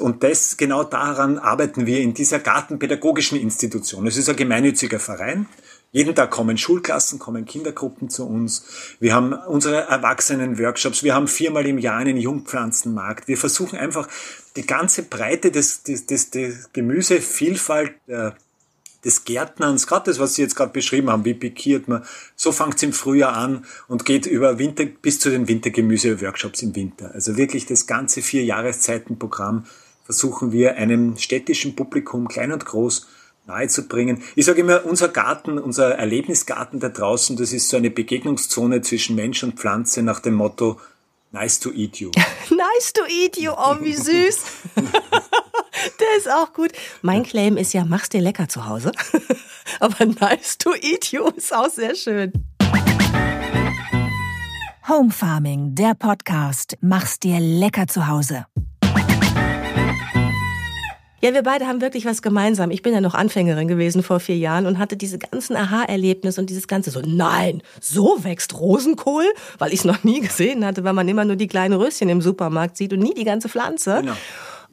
[0.00, 4.06] Und das, genau daran arbeiten wir in dieser gartenpädagogischen Institution.
[4.06, 5.46] Es ist ein gemeinnütziger Verein.
[5.90, 8.66] Jeden Tag kommen Schulklassen, kommen Kindergruppen zu uns.
[9.00, 11.02] Wir haben unsere Erwachsenen-Workshops.
[11.02, 13.26] Wir haben viermal im Jahr einen Jungpflanzenmarkt.
[13.26, 14.06] Wir versuchen einfach
[14.56, 18.36] die ganze Breite des, des, des, des Gemüsevielfalt der
[19.04, 22.76] des Gärtnerns, gerade das, was Sie jetzt gerade beschrieben haben, wie pikiert man, so fängt
[22.76, 27.12] es im Frühjahr an und geht über Winter bis zu den Wintergemüse-Workshops im Winter.
[27.14, 29.66] Also wirklich das ganze vier Jahreszeitenprogramm
[30.04, 33.06] versuchen wir einem städtischen Publikum, klein und groß,
[33.46, 34.22] nahezubringen.
[34.34, 39.16] Ich sage immer, unser Garten, unser Erlebnisgarten da draußen, das ist so eine Begegnungszone zwischen
[39.16, 40.80] Mensch und Pflanze nach dem Motto
[41.30, 42.10] Nice to eat you.
[42.50, 44.38] nice to eat you, oh, wie süß.
[46.00, 46.72] Der ist auch gut.
[47.02, 48.92] Mein Claim ist ja, mach's dir lecker zu Hause.
[49.80, 52.32] Aber nice to eat you ist auch sehr schön.
[54.88, 56.76] Home Farming, der Podcast.
[56.80, 58.46] Mach's dir lecker zu Hause.
[61.20, 62.70] Ja, wir beide haben wirklich was gemeinsam.
[62.70, 66.48] Ich bin ja noch Anfängerin gewesen vor vier Jahren und hatte diese ganzen Aha-Erlebnisse und
[66.48, 69.24] dieses ganze so, nein, so wächst Rosenkohl,
[69.58, 72.22] weil ich es noch nie gesehen hatte, weil man immer nur die kleinen Röschen im
[72.22, 73.98] Supermarkt sieht und nie die ganze Pflanze.
[74.00, 74.12] Genau.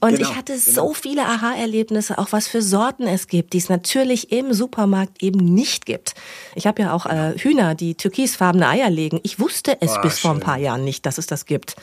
[0.02, 0.88] Und genau, ich hatte genau.
[0.90, 5.40] so viele Aha-Erlebnisse, auch was für Sorten es gibt, die es natürlich im Supermarkt eben
[5.40, 6.16] nicht gibt.
[6.54, 9.22] Ich habe ja auch äh, Hühner, die türkisfarbene Eier legen.
[9.24, 10.22] Ich wusste es oh, bis schön.
[10.22, 11.78] vor ein paar Jahren nicht, dass es das gibt.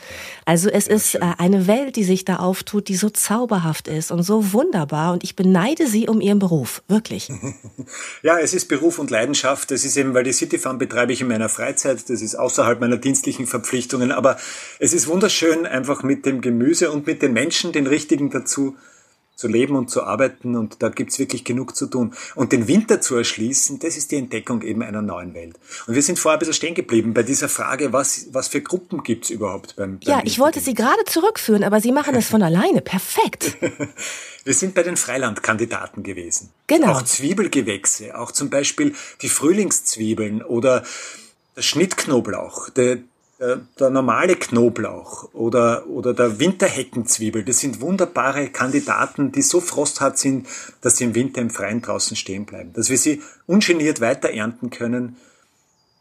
[0.45, 4.11] Also es ja, ist äh, eine Welt, die sich da auftut, die so zauberhaft ist
[4.11, 5.13] und so wunderbar.
[5.13, 7.29] Und ich beneide sie um ihren Beruf, wirklich.
[8.21, 9.71] ja, es ist Beruf und Leidenschaft.
[9.71, 12.07] Das ist eben, weil die City Farm betreibe ich in meiner Freizeit.
[12.09, 14.11] Das ist außerhalb meiner dienstlichen Verpflichtungen.
[14.11, 14.37] Aber
[14.77, 18.75] es ist wunderschön, einfach mit dem Gemüse und mit den Menschen den richtigen Wichtigen dazu,
[19.35, 22.13] zu leben und zu arbeiten und da gibt's wirklich genug zu tun.
[22.35, 25.55] Und den Winter zu erschließen, das ist die Entdeckung eben einer neuen Welt.
[25.87, 29.01] Und wir sind vorher ein bisschen stehen geblieben bei dieser Frage, was, was für Gruppen
[29.01, 32.43] gibt's überhaupt beim, beim Ja, ich wollte Sie gerade zurückführen, aber Sie machen es von
[32.49, 32.81] alleine.
[32.81, 33.57] Perfekt.
[34.43, 36.51] wir sind bei den Freilandkandidaten gewesen.
[36.67, 36.91] Genau.
[36.91, 40.83] Auch Zwiebelgewächse, auch zum Beispiel die Frühlingszwiebeln oder
[41.55, 42.99] der Schnittknoblauch, der,
[43.39, 50.47] der normale Knoblauch oder, oder der Winterheckenzwiebel, das sind wunderbare Kandidaten, die so frosthart sind,
[50.81, 52.73] dass sie im Winter im Freien draußen stehen bleiben.
[52.73, 55.17] Dass wir sie ungeniert weiter ernten können.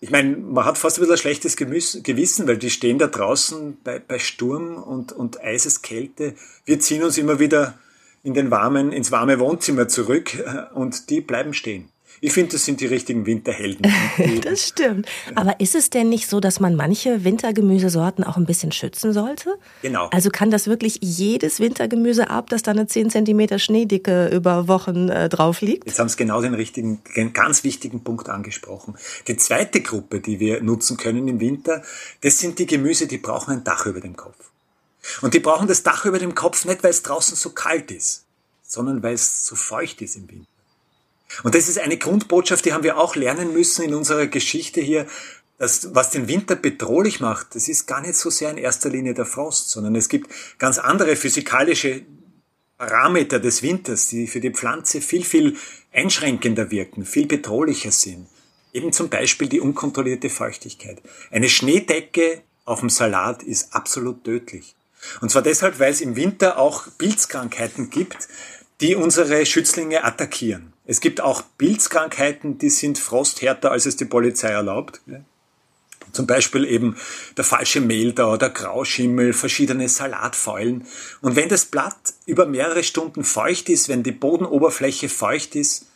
[0.00, 3.78] Ich meine, man hat fast ein bisschen ein schlechtes Gewissen, weil die stehen da draußen
[3.82, 6.34] bei, bei Sturm und, und Eiseskälte.
[6.64, 7.78] Wir ziehen uns immer wieder
[8.22, 11.88] in den warmen, ins warme Wohnzimmer zurück äh, und die bleiben stehen.
[12.24, 13.92] Ich finde, das sind die richtigen Winterhelden.
[14.42, 15.08] das stimmt.
[15.34, 19.58] Aber ist es denn nicht so, dass man manche Wintergemüsesorten auch ein bisschen schützen sollte?
[19.82, 20.08] Genau.
[20.12, 25.08] Also kann das wirklich jedes Wintergemüse ab, das da eine 10 cm Schneedicke über Wochen
[25.08, 25.84] äh, drauf liegt?
[25.84, 28.94] Jetzt haben Sie genau den richtigen, den ganz wichtigen Punkt angesprochen.
[29.26, 31.82] Die zweite Gruppe, die wir nutzen können im Winter,
[32.20, 34.52] das sind die Gemüse, die brauchen ein Dach über dem Kopf.
[35.22, 38.26] Und die brauchen das Dach über dem Kopf nicht, weil es draußen so kalt ist,
[38.62, 40.51] sondern weil es so feucht ist im Winter.
[41.42, 45.06] Und das ist eine Grundbotschaft, die haben wir auch lernen müssen in unserer Geschichte hier,
[45.58, 49.14] dass was den Winter bedrohlich macht, das ist gar nicht so sehr in erster Linie
[49.14, 52.02] der Frost, sondern es gibt ganz andere physikalische
[52.78, 55.56] Parameter des Winters, die für die Pflanze viel, viel
[55.92, 58.26] einschränkender wirken, viel bedrohlicher sind.
[58.72, 61.00] Eben zum Beispiel die unkontrollierte Feuchtigkeit.
[61.30, 64.74] Eine Schneedecke auf dem Salat ist absolut tödlich.
[65.20, 68.28] Und zwar deshalb, weil es im Winter auch Pilzkrankheiten gibt,
[68.80, 70.71] die unsere Schützlinge attackieren.
[70.84, 75.00] Es gibt auch Pilzkrankheiten, die sind frosthärter, als es die Polizei erlaubt.
[76.12, 76.96] Zum Beispiel eben
[77.36, 80.86] der falsche Mehltau, der Grauschimmel, verschiedene Salatfäulen.
[81.20, 85.86] Und wenn das Blatt über mehrere Stunden feucht ist, wenn die Bodenoberfläche feucht ist,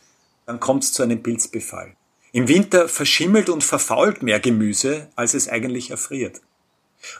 [0.46, 1.96] dann kommt es zu einem Pilzbefall.
[2.32, 6.40] Im Winter verschimmelt und verfault mehr Gemüse, als es eigentlich erfriert.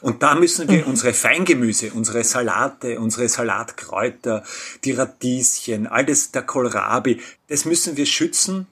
[0.01, 0.91] Und da müssen wir mhm.
[0.91, 4.43] unsere Feingemüse, unsere Salate, unsere Salatkräuter,
[4.83, 8.67] die Radieschen, alles der Kohlrabi, das müssen wir schützen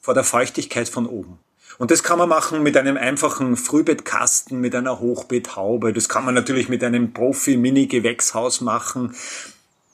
[0.00, 1.38] vor der Feuchtigkeit von oben.
[1.78, 5.92] Und das kann man machen mit einem einfachen Frühbettkasten, mit einer Hochbeethaube.
[5.92, 9.14] Das kann man natürlich mit einem Profi-Mini-Gewächshaus machen.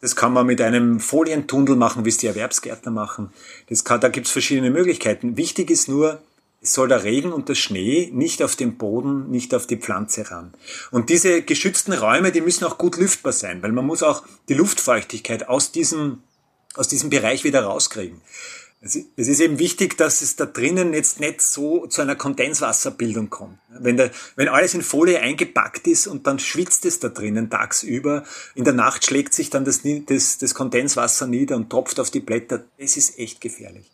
[0.01, 3.33] Das kann man mit einem Folientunnel machen, wie es die Erwerbsgärtner machen.
[3.69, 5.37] Das kann, da gibt's verschiedene Möglichkeiten.
[5.37, 6.23] Wichtig ist nur,
[6.65, 10.31] es soll der Regen und der Schnee nicht auf den Boden, nicht auf die Pflanze
[10.31, 10.55] ran.
[10.91, 14.55] Und diese geschützten Räume, die müssen auch gut lüftbar sein, weil man muss auch die
[14.55, 16.23] Luftfeuchtigkeit aus diesem,
[16.75, 18.23] aus diesem Bereich wieder rauskriegen.
[18.81, 23.59] Es ist eben wichtig, dass es da drinnen jetzt nicht so zu einer Kondenswasserbildung kommt.
[23.69, 28.25] Wenn, der, wenn alles in Folie eingepackt ist und dann schwitzt es da drinnen tagsüber,
[28.55, 32.21] in der Nacht schlägt sich dann das, das, das Kondenswasser nieder und tropft auf die
[32.21, 33.91] Blätter, das ist echt gefährlich.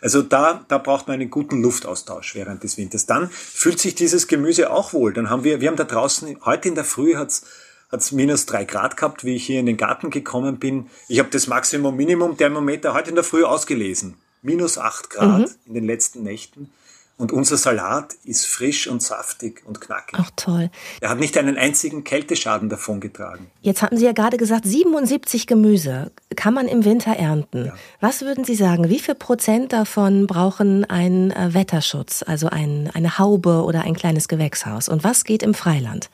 [0.00, 3.06] Also da, da braucht man einen guten Luftaustausch während des Winters.
[3.06, 5.12] Dann fühlt sich dieses Gemüse auch wohl.
[5.12, 7.44] Dann haben wir, wir haben da draußen, heute in der Früh hat's
[7.90, 10.90] hat's minus drei Grad gehabt, wie ich hier in den Garten gekommen bin.
[11.08, 14.14] Ich habe das Maximum Minimum Thermometer heute in der Früh ausgelesen.
[14.42, 15.54] Minus acht Grad mhm.
[15.66, 16.70] in den letzten Nächten.
[17.18, 20.16] Und unser Salat ist frisch und saftig und knackig.
[20.16, 20.70] Ach toll.
[21.00, 23.50] Er hat nicht einen einzigen Kälteschaden davongetragen.
[23.60, 27.66] Jetzt hatten Sie ja gerade gesagt, 77 Gemüse kann man im Winter ernten.
[27.66, 27.74] Ja.
[28.00, 33.18] Was würden Sie sagen, wie viel Prozent davon brauchen einen äh, Wetterschutz, also ein, eine
[33.18, 34.88] Haube oder ein kleines Gewächshaus?
[34.88, 36.10] Und was geht im Freiland?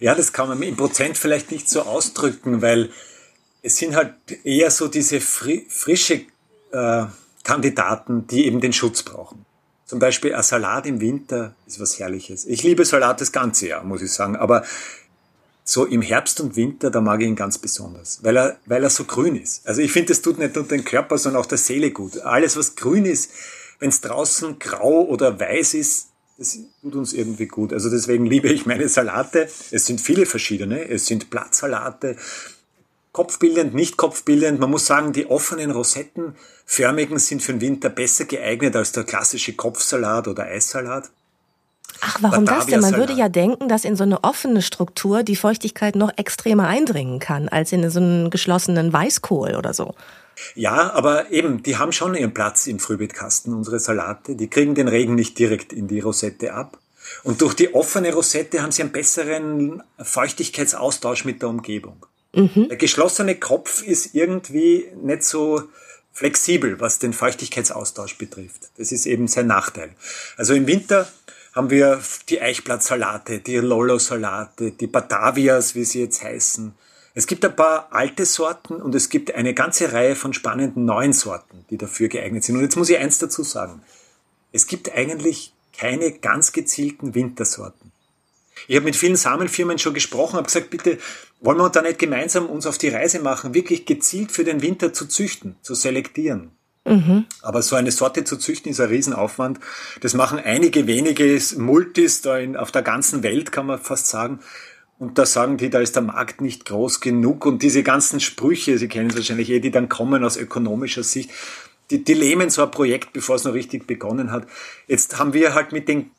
[0.00, 2.88] Ja, das kann man im Prozent vielleicht nicht so ausdrücken, weil
[3.60, 4.14] es sind halt
[4.44, 6.22] eher so diese fri frische
[6.72, 7.04] äh,
[7.44, 9.44] Kandidaten, die eben den Schutz brauchen.
[9.92, 12.46] Zum Beispiel ein Salat im Winter ist was Herrliches.
[12.46, 14.36] Ich liebe Salat das ganze Jahr, muss ich sagen.
[14.36, 14.64] Aber
[15.64, 18.88] so im Herbst und Winter, da mag ich ihn ganz besonders, weil er, weil er
[18.88, 19.68] so grün ist.
[19.68, 22.18] Also ich finde, es tut nicht nur den Körper, sondern auch der Seele gut.
[22.20, 23.32] Alles, was grün ist,
[23.80, 27.74] wenn es draußen grau oder weiß ist, das tut uns irgendwie gut.
[27.74, 29.50] Also deswegen liebe ich meine Salate.
[29.72, 30.88] Es sind viele verschiedene.
[30.88, 32.16] Es sind Blattsalate,
[33.12, 34.58] kopfbildend, nicht kopfbildend.
[34.58, 39.54] Man muss sagen, die offenen Rosettenförmigen sind für den Winter besser geeignet als der klassische
[39.54, 41.10] Kopfsalat oder Eissalat.
[42.00, 42.80] Ach, warum das denn?
[42.80, 47.18] Man würde ja denken, dass in so eine offene Struktur die Feuchtigkeit noch extremer eindringen
[47.18, 49.94] kann, als in so einen geschlossenen Weißkohl oder so.
[50.54, 54.34] Ja, aber eben, die haben schon ihren Platz im Frühbeetkasten, unsere Salate.
[54.34, 56.78] Die kriegen den Regen nicht direkt in die Rosette ab.
[57.22, 62.06] Und durch die offene Rosette haben sie einen besseren Feuchtigkeitsaustausch mit der Umgebung.
[62.34, 62.68] Mhm.
[62.68, 65.62] Der geschlossene Kopf ist irgendwie nicht so
[66.12, 68.70] flexibel, was den Feuchtigkeitsaustausch betrifft.
[68.76, 69.94] Das ist eben sein Nachteil.
[70.36, 71.10] Also im Winter
[71.52, 76.74] haben wir die Eichblattsalate, die Lollo-Salate, die Batavias, wie sie jetzt heißen.
[77.14, 81.12] Es gibt ein paar alte Sorten und es gibt eine ganze Reihe von spannenden neuen
[81.12, 82.56] Sorten, die dafür geeignet sind.
[82.56, 83.82] Und jetzt muss ich eins dazu sagen.
[84.50, 87.92] Es gibt eigentlich keine ganz gezielten Wintersorten.
[88.68, 90.98] Ich habe mit vielen Samenfirmen schon gesprochen, habe gesagt, bitte
[91.42, 94.92] wollen wir da nicht gemeinsam uns auf die Reise machen, wirklich gezielt für den Winter
[94.92, 96.52] zu züchten, zu selektieren.
[96.84, 97.26] Mhm.
[97.42, 99.60] Aber so eine Sorte zu züchten ist ein Riesenaufwand.
[100.00, 104.40] Das machen einige wenige Multis da in, auf der ganzen Welt, kann man fast sagen.
[104.98, 107.44] Und da sagen die, da ist der Markt nicht groß genug.
[107.44, 111.30] Und diese ganzen Sprüche, Sie kennen es wahrscheinlich eh, die dann kommen aus ökonomischer Sicht,
[111.90, 114.46] die, die lähmen so ein Projekt, bevor es noch richtig begonnen hat.
[114.86, 116.10] Jetzt haben wir halt mit den,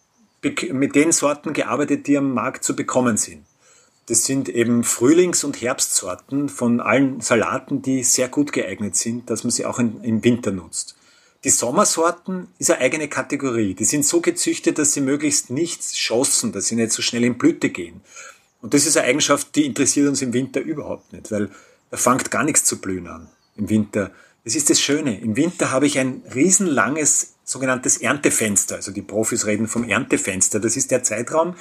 [0.72, 3.46] mit den Sorten gearbeitet, die am Markt zu bekommen sind.
[4.08, 9.44] Das sind eben Frühlings- und Herbstsorten von allen Salaten, die sehr gut geeignet sind, dass
[9.44, 10.96] man sie auch im Winter nutzt.
[11.44, 13.74] Die Sommersorten ist eine eigene Kategorie.
[13.74, 17.38] Die sind so gezüchtet, dass sie möglichst nicht schossen, dass sie nicht so schnell in
[17.38, 18.02] Blüte gehen.
[18.62, 21.50] Und das ist eine Eigenschaft, die interessiert uns im Winter überhaupt nicht, weil
[21.92, 24.12] da fängt gar nichts zu blühen an im Winter.
[24.46, 25.20] Das ist das Schöne.
[25.20, 28.76] Im Winter habe ich ein riesenlanges sogenanntes Erntefenster.
[28.76, 30.60] Also die Profis reden vom Erntefenster.
[30.60, 31.56] Das ist der Zeitraum,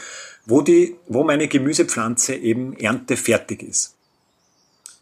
[0.45, 3.95] wo die, wo meine Gemüsepflanze eben erntefertig ist.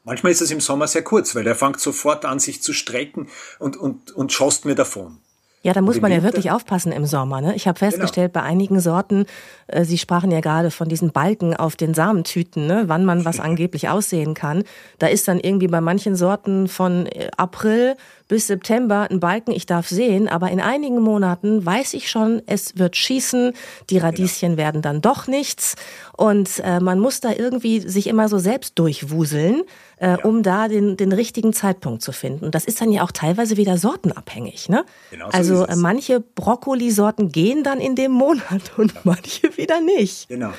[0.04, 3.28] Manchmal ist es im Sommer sehr kurz, weil der fängt sofort an, sich zu strecken
[3.58, 5.18] und, und, und schost mir davon.
[5.62, 7.42] Ja, da muss man ja wirklich aufpassen im Sommer.
[7.42, 7.54] Ne?
[7.54, 8.42] Ich habe festgestellt, genau.
[8.44, 9.26] bei einigen Sorten,
[9.66, 12.84] äh, Sie sprachen ja gerade von diesen Balken auf den Samentüten, ne?
[12.86, 14.64] wann man was angeblich aussehen kann.
[14.98, 17.96] Da ist dann irgendwie bei manchen Sorten von äh, April
[18.30, 22.78] bis September ein Balken, ich darf sehen, aber in einigen Monaten weiß ich schon, es
[22.78, 23.52] wird schießen,
[23.90, 24.06] die genau.
[24.06, 24.62] Radieschen genau.
[24.62, 25.74] werden dann doch nichts
[26.16, 29.64] und äh, man muss da irgendwie sich immer so selbst durchwuseln,
[29.96, 30.24] äh, ja.
[30.24, 32.44] um da den, den richtigen Zeitpunkt zu finden.
[32.44, 34.68] Und das ist dann ja auch teilweise wieder sortenabhängig.
[34.68, 34.84] Ne?
[35.10, 39.00] Genau so also äh, manche Brokkolisorten gehen dann in dem Monat und ja.
[39.02, 40.28] manche wieder nicht.
[40.28, 40.52] Genau.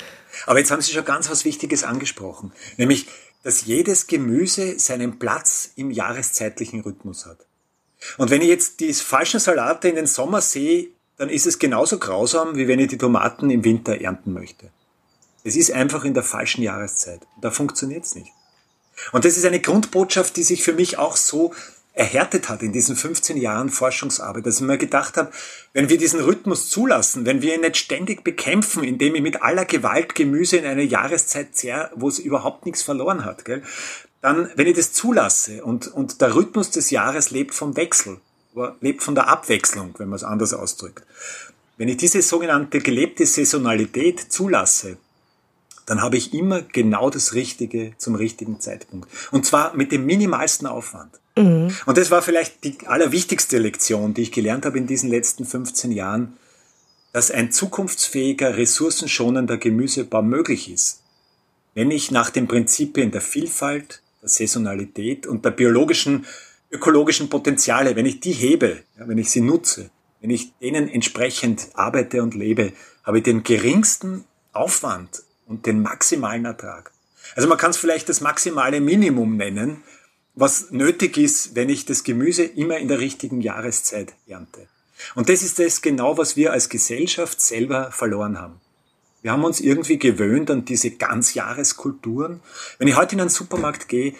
[0.44, 3.06] Aber jetzt haben Sie schon ganz was Wichtiges angesprochen, nämlich
[3.42, 7.46] dass jedes Gemüse seinen Platz im jahreszeitlichen Rhythmus hat.
[8.18, 11.98] Und wenn ich jetzt die falschen Salate in den Sommer sehe, dann ist es genauso
[11.98, 14.70] grausam, wie wenn ich die Tomaten im Winter ernten möchte.
[15.44, 17.20] Es ist einfach in der falschen Jahreszeit.
[17.40, 18.32] Da funktioniert es nicht.
[19.12, 21.52] Und das ist eine Grundbotschaft, die sich für mich auch so
[21.94, 25.30] erhärtet hat in diesen 15 Jahren Forschungsarbeit, dass ich mir gedacht habe,
[25.74, 29.66] wenn wir diesen Rhythmus zulassen, wenn wir ihn nicht ständig bekämpfen, indem ich mit aller
[29.66, 33.62] Gewalt Gemüse in eine Jahreszeit zerr, wo es überhaupt nichts verloren hat, gell,
[34.22, 38.18] dann, wenn ich das zulasse und, und der Rhythmus des Jahres lebt vom Wechsel,
[38.80, 41.04] lebt von der Abwechslung, wenn man es anders ausdrückt.
[41.76, 44.96] Wenn ich diese sogenannte gelebte Saisonalität zulasse,
[45.86, 49.08] dann habe ich immer genau das Richtige zum richtigen Zeitpunkt.
[49.32, 51.18] Und zwar mit dem minimalsten Aufwand.
[51.36, 51.74] Mhm.
[51.86, 55.90] Und das war vielleicht die allerwichtigste Lektion, die ich gelernt habe in diesen letzten 15
[55.90, 56.36] Jahren,
[57.12, 61.00] dass ein zukunftsfähiger, ressourcenschonender Gemüsebau möglich ist.
[61.74, 66.24] Wenn ich nach den Prinzipien der Vielfalt, der Saisonalität und der biologischen,
[66.70, 71.68] ökologischen Potenziale, wenn ich die hebe, ja, wenn ich sie nutze, wenn ich denen entsprechend
[71.74, 76.92] arbeite und lebe, habe ich den geringsten Aufwand und den maximalen Ertrag.
[77.34, 79.82] Also man kann es vielleicht das maximale Minimum nennen,
[80.34, 84.68] was nötig ist, wenn ich das Gemüse immer in der richtigen Jahreszeit ernte.
[85.14, 88.60] Und das ist das genau, was wir als Gesellschaft selber verloren haben.
[89.22, 92.40] Wir haben uns irgendwie gewöhnt an diese Ganzjahreskulturen.
[92.78, 94.14] Wenn ich heute in einen Supermarkt gehe,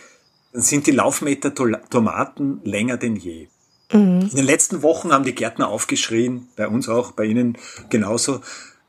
[0.52, 3.48] dann sind die Laufmeter Tomaten länger denn je.
[3.92, 4.28] Mhm.
[4.30, 7.58] In den letzten Wochen haben die Gärtner aufgeschrien, bei uns auch, bei Ihnen
[7.90, 8.40] genauso.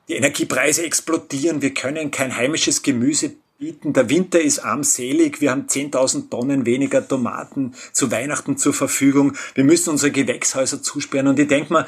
[0.08, 3.94] Die Energiepreise explodieren, wir können kein heimisches Gemüse bieten.
[3.94, 9.34] Der Winter ist armselig, wir haben 10.000 Tonnen weniger Tomaten zu Weihnachten zur Verfügung.
[9.56, 11.28] Wir müssen unsere Gewächshäuser zusperren.
[11.28, 11.88] Und ich denke mal,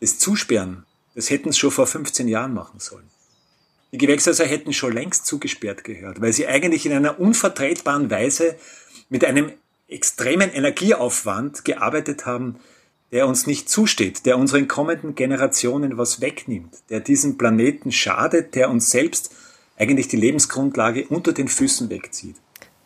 [0.00, 0.85] das Zusperren
[1.16, 3.10] das hätten sie schon vor 15 Jahren machen sollen.
[3.90, 8.56] Die Gewächshäuser hätten schon längst zugesperrt gehört, weil sie eigentlich in einer unvertretbaren Weise
[9.08, 9.50] mit einem
[9.88, 12.56] extremen Energieaufwand gearbeitet haben,
[13.12, 18.68] der uns nicht zusteht, der unseren kommenden Generationen was wegnimmt, der diesem Planeten schadet, der
[18.68, 19.34] uns selbst
[19.78, 22.36] eigentlich die Lebensgrundlage unter den Füßen wegzieht.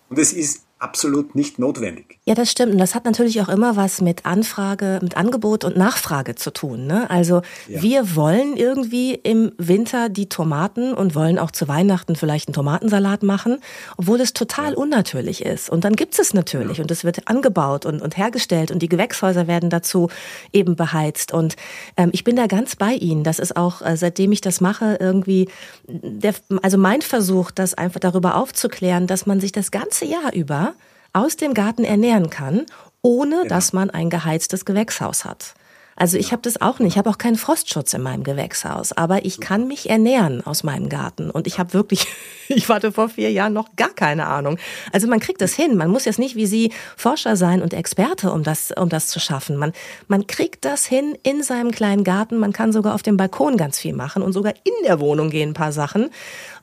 [0.09, 2.20] Und es ist absolut nicht notwendig.
[2.31, 2.75] Ja, das stimmt.
[2.75, 6.87] Und das hat natürlich auch immer was mit Anfrage, mit Angebot und Nachfrage zu tun.
[6.87, 7.11] Ne?
[7.11, 7.83] Also ja.
[7.83, 13.25] wir wollen irgendwie im Winter die Tomaten und wollen auch zu Weihnachten vielleicht einen Tomatensalat
[13.25, 13.59] machen,
[13.97, 14.79] obwohl es total ja.
[14.79, 15.71] unnatürlich ist.
[15.71, 16.85] Und dann gibt es natürlich ja.
[16.85, 20.09] und es wird angebaut und, und hergestellt und die Gewächshäuser werden dazu
[20.53, 21.35] eben beheizt.
[21.35, 21.57] Und
[21.97, 23.25] ähm, ich bin da ganz bei Ihnen.
[23.25, 25.49] Das ist auch, äh, seitdem ich das mache, irgendwie
[25.89, 30.75] der, also mein Versuch, das einfach darüber aufzuklären, dass man sich das ganze Jahr über
[31.13, 32.67] aus dem Garten ernähren kann,
[33.03, 33.49] ohne genau.
[33.49, 35.55] dass man ein geheiztes Gewächshaus hat.
[36.01, 36.93] Also ich habe das auch nicht.
[36.93, 38.93] Ich habe auch keinen Frostschutz in meinem Gewächshaus.
[38.93, 41.31] Aber ich kann mich ernähren aus meinem Garten.
[41.31, 42.07] Und ich habe wirklich,
[42.49, 44.57] ich hatte vor vier Jahren noch gar keine Ahnung.
[44.93, 45.77] Also man kriegt das hin.
[45.77, 49.21] Man muss jetzt nicht wie Sie Forscher sein und Experte, um das, um das zu
[49.21, 49.59] schaffen.
[49.59, 49.73] Man,
[50.09, 52.39] man kriegt das hin in seinem kleinen Garten.
[52.39, 55.51] Man kann sogar auf dem Balkon ganz viel machen und sogar in der Wohnung gehen
[55.51, 56.09] ein paar Sachen.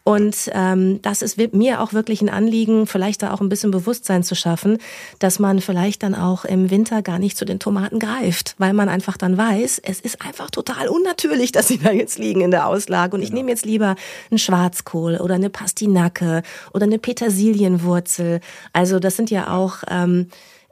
[0.07, 4.23] Und ähm, das ist mir auch wirklich ein Anliegen, vielleicht da auch ein bisschen Bewusstsein
[4.23, 4.77] zu schaffen,
[5.19, 8.87] dass man vielleicht dann auch im Winter gar nicht zu den Tomaten greift, weil man
[8.87, 12.67] einfach dann weiß, es ist einfach total unnatürlich, dass sie da jetzt liegen in der
[12.67, 13.17] Auslage.
[13.17, 13.39] Und ich genau.
[13.39, 13.97] nehme jetzt lieber
[14.31, 16.41] einen Schwarzkohl oder eine Pastinacke
[16.73, 18.39] oder eine Petersilienwurzel.
[18.71, 20.29] Also das sind ja auch ähm,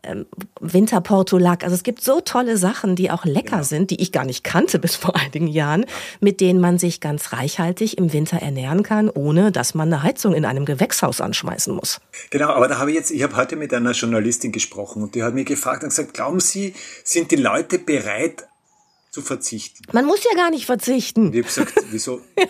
[0.08, 0.26] ähm,
[0.60, 1.64] Winterportulak.
[1.64, 3.64] Also es gibt so tolle Sachen, die auch lecker genau.
[3.64, 5.86] sind, die ich gar nicht kannte bis vor einigen Jahren,
[6.20, 10.34] mit denen man sich ganz reichhaltig im Winter ernähren kann, ohne dass man eine Heizung
[10.34, 12.00] in einem Gewächshaus anschmeißen muss.
[12.30, 15.24] Genau, aber da habe ich jetzt, ich habe heute mit einer Journalistin gesprochen und die
[15.24, 18.48] hat mir gefragt und gesagt, glauben Sie, sind die Leute bereit
[19.12, 19.84] zu verzichten?
[19.94, 21.28] Man muss ja gar nicht verzichten.
[21.28, 22.22] Und ich habe gesagt, wieso?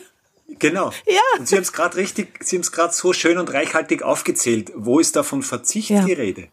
[0.60, 0.92] Genau.
[1.06, 1.22] Ja.
[1.40, 4.72] Und Sie haben es gerade richtig, Sie haben es gerade so schön und reichhaltig aufgezählt.
[4.76, 6.06] Wo ist da von Verzicht ja.
[6.06, 6.48] die Rede?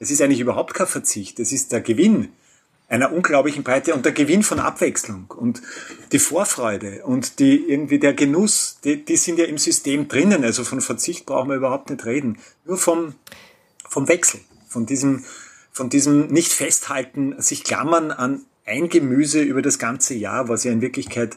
[0.00, 1.38] Es ist eigentlich überhaupt kein Verzicht.
[1.38, 2.30] Es ist der Gewinn
[2.88, 5.62] einer unglaublichen Breite und der Gewinn von Abwechslung und
[6.10, 10.42] die Vorfreude und die irgendwie der Genuss, die, die sind ja im System drinnen.
[10.42, 12.38] Also von Verzicht brauchen wir überhaupt nicht reden.
[12.64, 13.14] Nur vom,
[13.88, 15.22] vom Wechsel, von diesem,
[15.70, 20.72] von diesem nicht festhalten, sich klammern an ein Gemüse über das ganze Jahr, was ja
[20.72, 21.36] in Wirklichkeit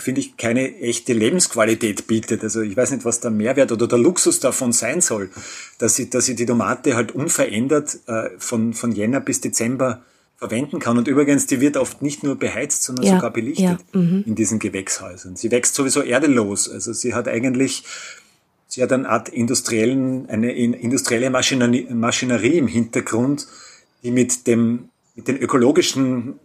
[0.00, 2.42] finde ich, keine echte Lebensqualität bietet.
[2.42, 5.30] Also ich weiß nicht, was der Mehrwert oder der Luxus davon sein soll,
[5.78, 10.02] dass ich, dass ich die Tomate halt unverändert äh, von, von Jänner bis Dezember
[10.40, 10.96] verwenden kann.
[10.96, 14.24] Und übrigens, die wird oft nicht nur beheizt, sondern ja, sogar belichtet ja, mhm.
[14.26, 15.36] in diesen Gewächshäusern.
[15.36, 16.68] Sie wächst sowieso erdelos.
[16.68, 17.84] Also sie hat eigentlich,
[18.66, 23.46] sie hat eine Art industriellen, eine industrielle Maschinerie, Maschinerie im Hintergrund,
[24.02, 26.40] die mit dem, mit den ökologischen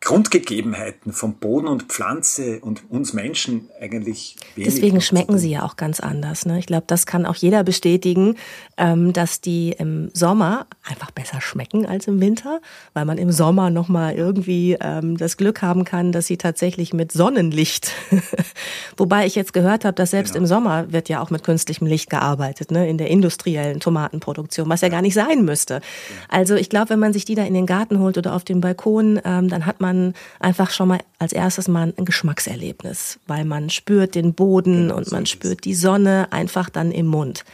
[0.00, 4.72] Grundgegebenheiten von Boden und Pflanze und uns Menschen eigentlich wenig.
[4.72, 6.46] Deswegen schmecken sie ja auch ganz anders.
[6.46, 6.58] Ne?
[6.60, 8.36] Ich glaube, das kann auch jeder bestätigen,
[8.76, 12.60] ähm, dass die im Sommer einfach besser schmecken als im Winter,
[12.94, 16.92] weil man im Sommer noch mal irgendwie ähm, das Glück haben kann, dass sie tatsächlich
[16.92, 17.92] mit Sonnenlicht.
[18.96, 20.44] Wobei ich jetzt gehört habe, dass selbst genau.
[20.44, 22.88] im Sommer wird ja auch mit künstlichem Licht gearbeitet, ne?
[22.88, 25.74] in der industriellen Tomatenproduktion, was ja, ja gar nicht sein müsste.
[25.74, 25.80] Ja.
[26.28, 28.60] Also ich glaube, wenn man sich die da in den Garten holt oder auf dem
[28.60, 33.70] Balkon, ähm, dann hat man einfach schon mal als erstes mal ein Geschmackserlebnis, weil man
[33.70, 37.44] spürt den Boden genau, und man spürt die Sonne einfach dann im Mund.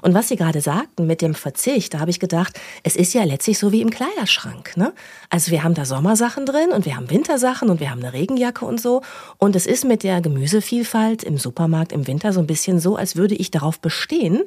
[0.00, 3.24] Und was Sie gerade sagten mit dem Verzicht, da habe ich gedacht, es ist ja
[3.24, 4.76] letztlich so wie im Kleiderschrank.
[4.76, 4.94] Ne?
[5.28, 8.64] Also wir haben da Sommersachen drin und wir haben Wintersachen und wir haben eine Regenjacke
[8.64, 9.02] und so.
[9.36, 13.16] Und es ist mit der Gemüsevielfalt im Supermarkt im Winter so ein bisschen so, als
[13.16, 14.42] würde ich darauf bestehen,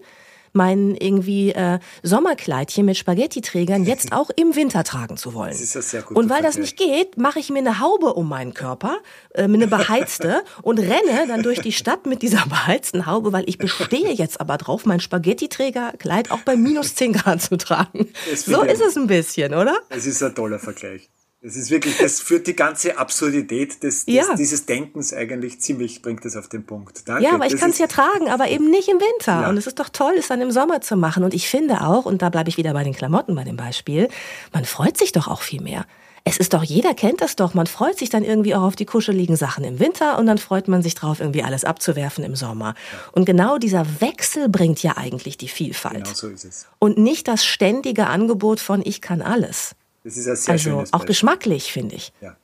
[0.55, 5.51] mein irgendwie äh, Sommerkleidchen mit Spaghetti-Trägern jetzt auch im Winter tragen zu wollen.
[5.51, 8.13] Das ist das sehr gut und weil das nicht geht, mache ich mir eine Haube
[8.13, 8.97] um meinen Körper,
[9.33, 13.57] äh, eine beheizte und renne dann durch die Stadt mit dieser beheizten Haube, weil ich
[13.57, 18.09] bestehe jetzt aber drauf, mein Spaghetti-Träger-Kleid auch bei minus 10 Grad zu tragen.
[18.35, 19.77] So ist es ein bisschen, oder?
[19.89, 21.09] Es ist ein toller Vergleich.
[21.45, 24.23] Das ist wirklich, das führt die ganze Absurdität des, des ja.
[24.35, 27.07] dieses Denkens eigentlich ziemlich, bringt es auf den Punkt.
[27.07, 27.23] Danke.
[27.23, 29.41] Ja, aber ich kann es ja tragen, aber eben nicht im Winter.
[29.41, 29.49] Ja.
[29.49, 31.23] Und es ist doch toll, es dann im Sommer zu machen.
[31.23, 34.09] Und ich finde auch, und da bleibe ich wieder bei den Klamotten bei dem Beispiel,
[34.53, 35.85] man freut sich doch auch viel mehr.
[36.23, 37.53] Es ist doch, jeder kennt das doch.
[37.53, 40.67] Man freut sich dann irgendwie auch auf die kuscheligen Sachen im Winter und dann freut
[40.67, 42.73] man sich drauf, irgendwie alles abzuwerfen im Sommer.
[43.11, 46.05] Und genau dieser Wechsel bringt ja eigentlich die Vielfalt.
[46.05, 46.65] Genau so ist es.
[46.79, 49.75] Und nicht das ständige Angebot von ich kann alles.
[50.05, 51.07] Das ist ein sehr also schönes auch Beispiel.
[51.07, 52.13] geschmacklich, finde ich.
[52.21, 52.37] Ja.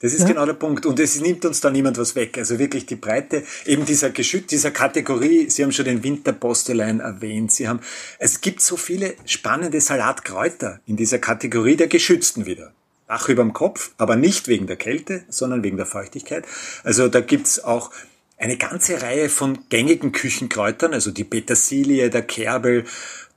[0.00, 0.26] Das ist ja?
[0.26, 0.86] genau der Punkt.
[0.86, 2.36] Und es nimmt uns da niemand was weg.
[2.36, 5.48] Also wirklich die Breite eben dieser Geschütz, dieser Kategorie.
[5.50, 7.52] Sie haben schon den Winterpostelein erwähnt.
[7.52, 7.78] Sie haben,
[8.18, 12.72] es gibt so viele spannende Salatkräuter in dieser Kategorie der Geschützten wieder.
[13.06, 16.44] Dach überm Kopf, aber nicht wegen der Kälte, sondern wegen der Feuchtigkeit.
[16.82, 17.92] Also da gibt's auch
[18.36, 22.84] eine ganze Reihe von gängigen Küchenkräutern, also die Petersilie, der Kerbel,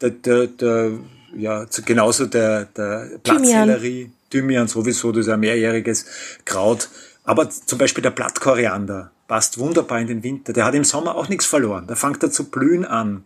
[0.01, 0.91] der, der, der
[1.35, 6.05] ja, genauso der, der Blattsellerie, Thymian sowieso, das ist ein mehrjähriges
[6.45, 6.89] Kraut.
[7.23, 10.53] Aber zum Beispiel der Blattkoriander passt wunderbar in den Winter.
[10.53, 11.87] Der hat im Sommer auch nichts verloren.
[11.87, 13.23] Da fängt er zu blühen an.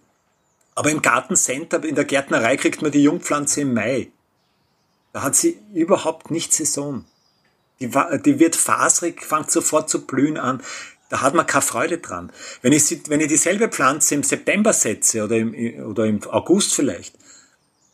[0.76, 4.10] Aber im Gartencenter, in der Gärtnerei kriegt man die Jungpflanze im Mai.
[5.14, 7.06] Da hat sie überhaupt nicht Saison.
[7.80, 7.90] Die,
[8.26, 10.62] die wird faserig, fängt sofort zu blühen an.
[11.10, 12.32] Da hat man keine Freude dran.
[12.62, 15.54] Wenn ich, wenn ich dieselbe Pflanze im September setze oder im,
[15.86, 17.16] oder im August vielleicht,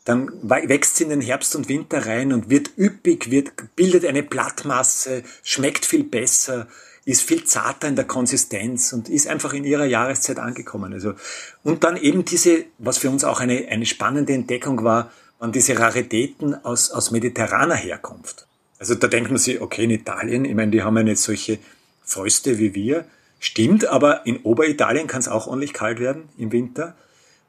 [0.04, 4.22] dann wächst sie in den Herbst und Winter rein und wird üppig, wird, bildet eine
[4.22, 6.66] Blattmasse, schmeckt viel besser,
[7.04, 10.92] ist viel zarter in der Konsistenz und ist einfach in ihrer Jahreszeit angekommen.
[10.92, 11.14] Also,
[11.62, 15.78] und dann eben diese, was für uns auch eine, eine spannende Entdeckung war, waren diese
[15.78, 18.46] Raritäten aus, aus mediterraner Herkunft.
[18.78, 21.58] Also da denkt man sich, okay, in Italien, ich meine, die haben ja nicht solche
[22.04, 23.04] Fröste wie wir,
[23.40, 26.96] stimmt, aber in Oberitalien kann es auch ordentlich kalt werden im Winter.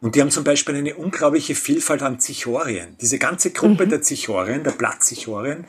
[0.04, 2.98] Und die haben zum Beispiel eine unglaubliche Vielfalt an Zichorien.
[3.00, 3.90] Diese ganze Gruppe mhm.
[3.90, 5.64] der Zichorien, der Blattzichorien,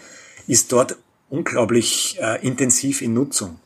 [0.48, 0.96] ist dort
[1.30, 3.60] unglaublich äh, intensiv in Nutzung.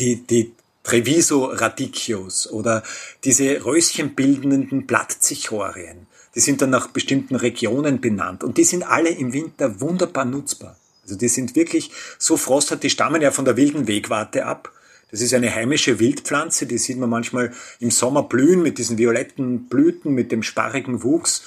[0.00, 0.52] Die, die
[0.82, 2.82] Treviso radicius oder
[3.22, 9.32] diese röschenbildenden Blattzichorien, die sind dann nach bestimmten Regionen benannt und die sind alle im
[9.32, 10.76] Winter wunderbar nutzbar.
[11.04, 14.72] Also die sind wirklich so frosthart, die stammen ja von der wilden Wegwarte ab
[15.10, 19.68] das ist eine heimische Wildpflanze, die sieht man manchmal im Sommer blühen mit diesen violetten
[19.68, 21.42] Blüten, mit dem sparrigen Wuchs.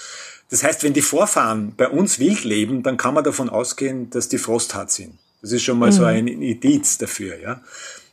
[0.49, 4.27] Das heißt, wenn die Vorfahren bei uns wild leben, dann kann man davon ausgehen, dass
[4.29, 5.13] die frosthart sind.
[5.41, 5.95] Das ist schon mal mhm.
[5.95, 7.61] so ein Indiz dafür, ja.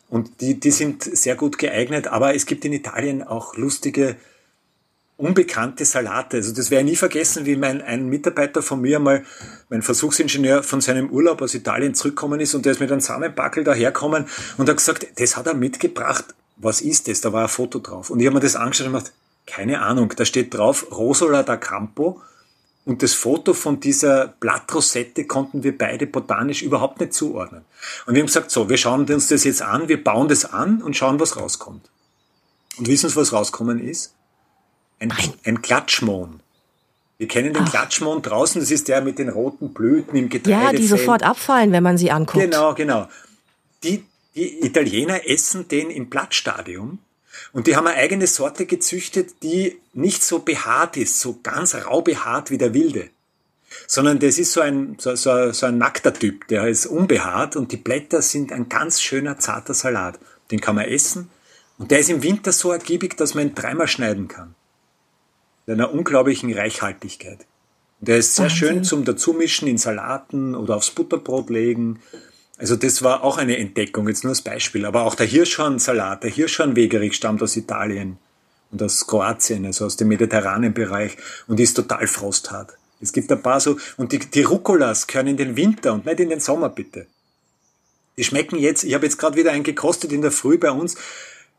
[0.09, 4.17] Und die, die sind sehr gut geeignet, aber es gibt in Italien auch lustige,
[5.19, 6.39] unbekannte Salate.
[6.39, 9.25] Also das werde ich nie vergessen, wie mein, ein Mitarbeiter von mir mal,
[9.69, 13.65] mein Versuchsingenieur von seinem Urlaub aus Italien zurückgekommen ist und der ist mit einem Samenbackel
[13.65, 16.25] daherkommen und hat gesagt, das hat er mitgebracht.
[16.57, 17.21] Was ist das?
[17.21, 18.11] Da war ein Foto drauf.
[18.11, 19.13] Und ich habe mir das angeschaut und gemacht,
[19.45, 22.23] keine Ahnung, da steht drauf Rosola da Campo
[22.85, 27.65] und das Foto von dieser Blattrosette konnten wir beide botanisch überhaupt nicht zuordnen.
[28.07, 30.81] Und wir haben gesagt, so, wir schauen uns das jetzt an, wir bauen das an
[30.81, 31.91] und schauen, was rauskommt.
[32.79, 34.15] Und wissen Sie, was rauskommen ist?
[35.01, 35.13] Ein,
[35.45, 36.41] ein Klatschmohn.
[37.19, 37.71] Wir kennen den Ach.
[37.71, 40.65] Klatschmohn draußen, das ist der mit den roten Blüten im Getreide.
[40.65, 42.45] Ja, die sofort abfallen, wenn man sie anguckt.
[42.45, 43.09] Genau, genau.
[43.83, 46.99] Die, die Italiener essen den im Blattstadium
[47.53, 52.03] und die haben eine eigene Sorte gezüchtet, die nicht so behaart ist, so ganz rau
[52.03, 53.11] behaart wie der wilde.
[53.87, 57.73] Sondern das ist so ein, so, so, so ein nackter Typ, der ist unbehaart und
[57.73, 60.19] die Blätter sind ein ganz schöner, zarter Salat.
[60.51, 61.31] Den kann man essen.
[61.79, 64.55] Und der ist im Winter so ergiebig, dass man ihn dreimal schneiden kann.
[65.69, 67.47] In einer unglaublichen Reichhaltigkeit.
[68.01, 68.59] Und der ist sehr Wahnsinn.
[68.59, 72.01] schön zum Dazumischen in Salaten oder aufs Butterbrot legen
[72.59, 74.85] also das war auch eine Entdeckung, jetzt nur als Beispiel.
[74.85, 78.19] Aber auch der Hirschhornsalat, der Hirschhornwegerich stammt aus Italien
[78.73, 81.17] und aus Kroatien, also aus dem mediterranen Bereich
[81.47, 82.77] und ist total frosthart.
[83.01, 86.19] Es gibt ein paar so, und die, die Rucolas gehören in den Winter und nicht
[86.19, 87.07] in den Sommer, bitte.
[88.17, 90.97] Die schmecken jetzt, ich habe jetzt gerade wieder einen gekostet in der Früh bei uns.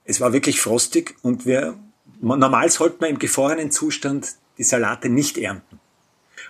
[0.04, 1.76] Es war wirklich frostig und wir,
[2.22, 5.80] normal sollte man im gefrorenen Zustand die Salate nicht ernten.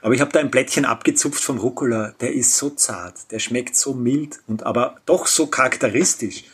[0.01, 3.75] Aber ich habe da ein Blättchen abgezupft vom Rucola, der ist so zart, der schmeckt
[3.75, 6.45] so mild und aber doch so charakteristisch,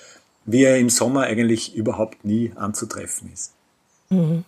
[0.46, 3.54] wie er im Sommer eigentlich überhaupt nie anzutreffen ist.
[4.10, 4.44] Mhm.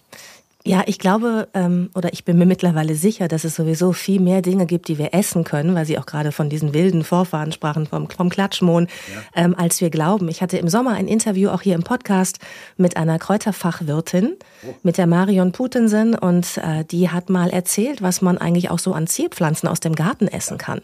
[0.67, 4.41] Ja, ich glaube ähm, oder ich bin mir mittlerweile sicher, dass es sowieso viel mehr
[4.41, 7.85] Dinge gibt, die wir essen können, weil Sie auch gerade von diesen wilden Vorfahren sprachen,
[7.85, 8.87] vom, vom Klatschmohn,
[9.35, 9.45] ja.
[9.45, 10.27] ähm, als wir glauben.
[10.27, 12.39] Ich hatte im Sommer ein Interview auch hier im Podcast
[12.75, 14.35] mit einer Kräuterfachwirtin,
[14.67, 14.73] oh.
[14.83, 18.91] mit der Marion Putensen und äh, die hat mal erzählt, was man eigentlich auch so
[18.91, 20.81] an Zierpflanzen aus dem Garten essen kann.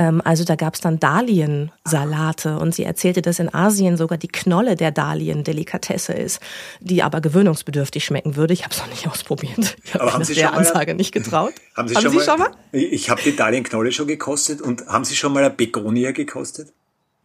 [0.00, 4.28] Ähm, also da gab es dann Dahliensalate und sie erzählte, dass in Asien sogar die
[4.28, 6.40] Knolle der Dahlien Delikatesse ist,
[6.80, 8.54] die aber gewöhnungsbedürftig schmecken würde.
[8.54, 9.76] Ich habe es noch nicht ausprobiert.
[9.84, 11.52] Ich habe mich der Ansage nicht getraut.
[11.76, 12.50] Haben Sie, haben schon, Sie mal, schon mal?
[12.72, 16.72] Ich habe die Dahlienknolle schon gekostet und haben Sie schon mal eine Begonia gekostet?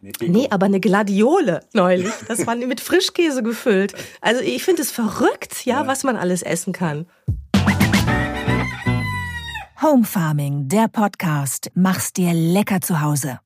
[0.00, 2.12] Nee, aber eine Gladiole neulich.
[2.28, 3.94] Das war mit Frischkäse gefüllt.
[4.20, 7.06] Also ich finde es verrückt, ja, ja, was man alles essen kann.
[9.82, 11.70] Home Farming, der Podcast.
[11.74, 13.40] Mach's dir lecker zu Hause.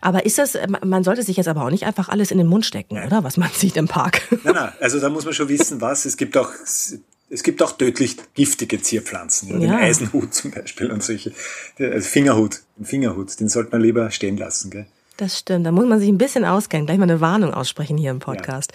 [0.00, 2.64] Aber ist das, man sollte sich jetzt aber auch nicht einfach alles in den Mund
[2.64, 3.24] stecken, oder?
[3.24, 4.22] Was man sieht im Park.
[4.44, 6.04] Nein, nein, also da muss man schon wissen, was.
[6.04, 9.58] Es gibt auch, es gibt auch tödlich giftige Zierpflanzen, ja.
[9.58, 11.32] den Eisenhut zum Beispiel und solche,
[11.80, 14.86] also Fingerhut, den Fingerhut, den sollte man lieber stehen lassen, gell?
[15.16, 15.64] Das stimmt.
[15.64, 16.86] Da muss man sich ein bisschen auskennen.
[16.86, 18.72] Gleich mal eine Warnung aussprechen hier im Podcast.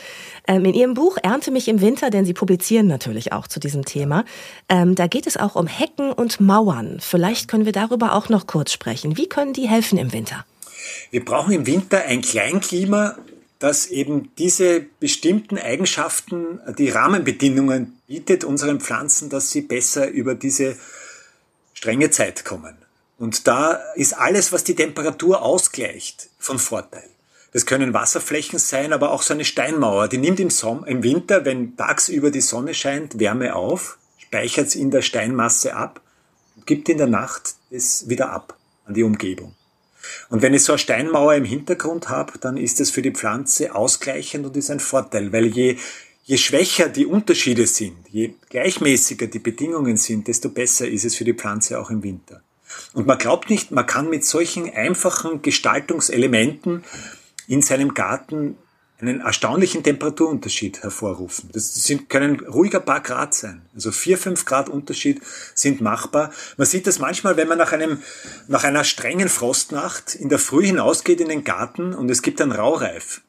[0.47, 0.55] Ja.
[0.55, 3.83] Ähm, in Ihrem Buch Ernte mich im Winter, denn Sie publizieren natürlich auch zu diesem
[3.83, 4.23] Thema.
[4.69, 6.99] Ähm, da geht es auch um Hecken und Mauern.
[7.01, 9.17] Vielleicht können wir darüber auch noch kurz sprechen.
[9.17, 10.45] Wie können die helfen im Winter?
[11.11, 13.17] Wir brauchen im Winter ein Kleinklima,
[13.59, 20.77] das eben diese bestimmten Eigenschaften, die Rahmenbedingungen bietet unseren Pflanzen, dass sie besser über diese
[21.73, 22.77] strenge Zeit kommen.
[23.19, 27.09] Und da ist alles, was die Temperatur ausgleicht, von Vorteil.
[27.51, 30.07] Das können Wasserflächen sein, aber auch so eine Steinmauer.
[30.07, 34.75] Die nimmt im, Sommer, im Winter, wenn tagsüber die Sonne scheint, Wärme auf, speichert es
[34.75, 35.99] in der Steinmasse ab
[36.55, 39.53] und gibt in der Nacht es wieder ab an die Umgebung.
[40.29, 43.75] Und wenn ich so eine Steinmauer im Hintergrund habe, dann ist das für die Pflanze
[43.75, 45.77] ausgleichend und ist ein Vorteil, weil je,
[46.23, 51.25] je schwächer die Unterschiede sind, je gleichmäßiger die Bedingungen sind, desto besser ist es für
[51.25, 52.41] die Pflanze auch im Winter.
[52.93, 56.83] Und man glaubt nicht, man kann mit solchen einfachen Gestaltungselementen
[57.47, 58.57] in seinem Garten
[59.01, 61.49] einen erstaunlichen Temperaturunterschied hervorrufen.
[61.53, 63.61] Das sind, können ruhiger paar Grad sein.
[63.73, 65.21] Also vier, fünf Grad Unterschied
[65.55, 66.31] sind machbar.
[66.57, 68.03] Man sieht das manchmal, wenn man nach einem,
[68.47, 72.51] nach einer strengen Frostnacht in der Früh hinausgeht in den Garten und es gibt einen
[72.51, 73.21] Raureif.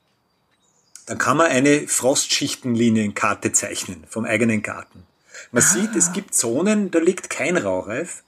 [1.07, 5.05] Dann kann man eine Frostschichtenlinienkarte zeichnen vom eigenen Garten.
[5.53, 5.66] Man ah.
[5.66, 8.22] sieht, es gibt Zonen, da liegt kein Raureif.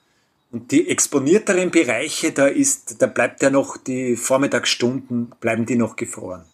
[0.52, 5.96] Und die exponierteren Bereiche, da ist, da bleibt ja noch die Vormittagsstunden, bleiben die noch
[5.96, 6.44] gefroren.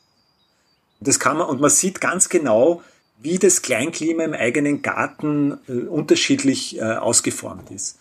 [1.01, 2.83] Und das kann man, und man sieht ganz genau,
[3.21, 7.99] wie das Kleinklima im eigenen Garten äh, unterschiedlich äh, ausgeformt ist.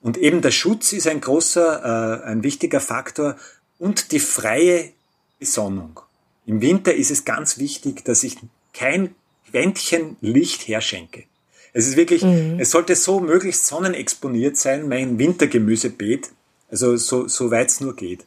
[0.00, 3.36] Und eben der Schutz ist ein großer, äh, ein wichtiger Faktor
[3.80, 4.92] und die freie
[5.40, 5.98] Besonnung.
[6.46, 8.36] Im Winter ist es ganz wichtig, dass ich
[8.72, 9.16] kein
[9.50, 11.24] Quäntchen Licht herschenke.
[11.72, 12.58] Es ist wirklich, mhm.
[12.58, 16.30] es sollte so möglichst sonnenexponiert sein, mein Wintergemüsebeet,
[16.70, 18.24] also so, so weit es nur geht.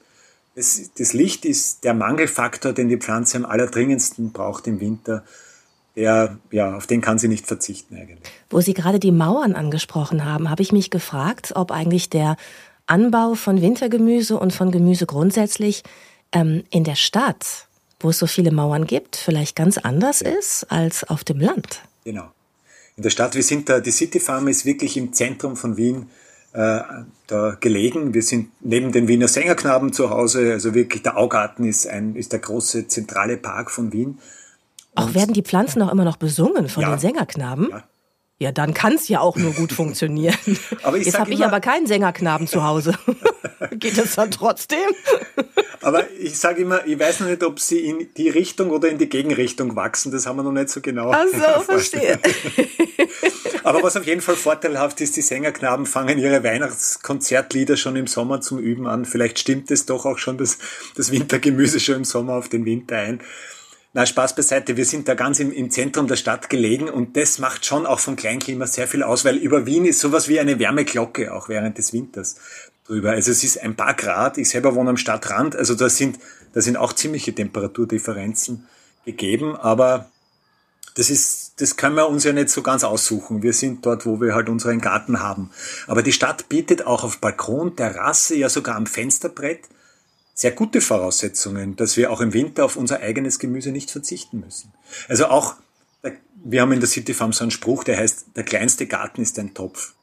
[0.55, 5.23] Das, das Licht ist der Mangelfaktor, den die Pflanze am allerdringendsten braucht im Winter.
[5.95, 8.19] Der, ja, auf den kann sie nicht verzichten eigentlich.
[8.49, 12.35] Wo Sie gerade die Mauern angesprochen haben, habe ich mich gefragt, ob eigentlich der
[12.85, 15.83] Anbau von Wintergemüse und von Gemüse grundsätzlich
[16.31, 17.67] ähm, in der Stadt,
[17.99, 20.31] wo es so viele Mauern gibt, vielleicht ganz anders ja.
[20.31, 21.81] ist als auf dem Land.
[22.03, 22.29] Genau.
[22.97, 26.09] In der Stadt, wir sind da, die City Farm ist wirklich im Zentrum von Wien
[26.53, 26.79] äh,
[27.27, 28.13] da gelegen.
[28.13, 32.31] Wir sind neben den Wiener Sängerknaben zu Hause, also wirklich der Augarten ist, ein, ist
[32.31, 34.19] der große zentrale Park von Wien.
[34.95, 37.67] Auch werden die Pflanzen auch immer noch besungen von ja, den Sängerknaben?
[37.69, 37.83] Ja,
[38.37, 40.37] ja, dann kann es ja auch nur gut funktionieren.
[40.83, 42.97] aber Jetzt habe ich aber keinen Sängerknaben zu Hause.
[43.71, 44.79] Geht das dann trotzdem?
[45.81, 48.97] aber ich sage immer, ich weiß noch nicht, ob sie in die Richtung oder in
[48.97, 50.11] die Gegenrichtung wachsen.
[50.11, 51.11] Das haben wir noch nicht so genau.
[51.11, 52.19] Ach so, verstehe.
[53.63, 58.41] aber was auf jeden Fall vorteilhaft ist, die Sängerknaben fangen ihre Weihnachtskonzertlieder schon im Sommer
[58.41, 59.05] zum Üben an.
[59.05, 60.57] Vielleicht stimmt es doch auch schon das,
[60.95, 63.21] das Wintergemüse schon im Sommer auf den Winter ein.
[63.97, 64.75] Na, Spaß beiseite.
[64.75, 67.99] Wir sind da ganz im, im Zentrum der Stadt gelegen und das macht schon auch
[67.99, 71.77] vom Kleinklima sehr viel aus, weil über Wien ist sowas wie eine Wärmeglocke auch während
[71.77, 72.35] des Winters
[72.85, 73.11] drüber.
[73.11, 74.37] Also es ist ein paar Grad.
[74.37, 75.55] Ich selber wohne am Stadtrand.
[75.55, 76.19] Also da sind,
[76.53, 78.67] da sind auch ziemliche Temperaturdifferenzen
[79.05, 80.09] gegeben, aber
[80.95, 83.43] das ist, das können wir uns ja nicht so ganz aussuchen.
[83.43, 85.51] Wir sind dort, wo wir halt unseren Garten haben.
[85.87, 89.69] Aber die Stadt bietet auch auf Balkon, Terrasse, ja sogar am Fensterbrett
[90.35, 94.73] sehr gute Voraussetzungen, dass wir auch im Winter auf unser eigenes Gemüse nicht verzichten müssen.
[95.07, 95.55] Also auch,
[96.43, 99.39] wir haben in der City Farm so einen Spruch, der heißt, der kleinste Garten ist
[99.39, 99.93] ein Topf.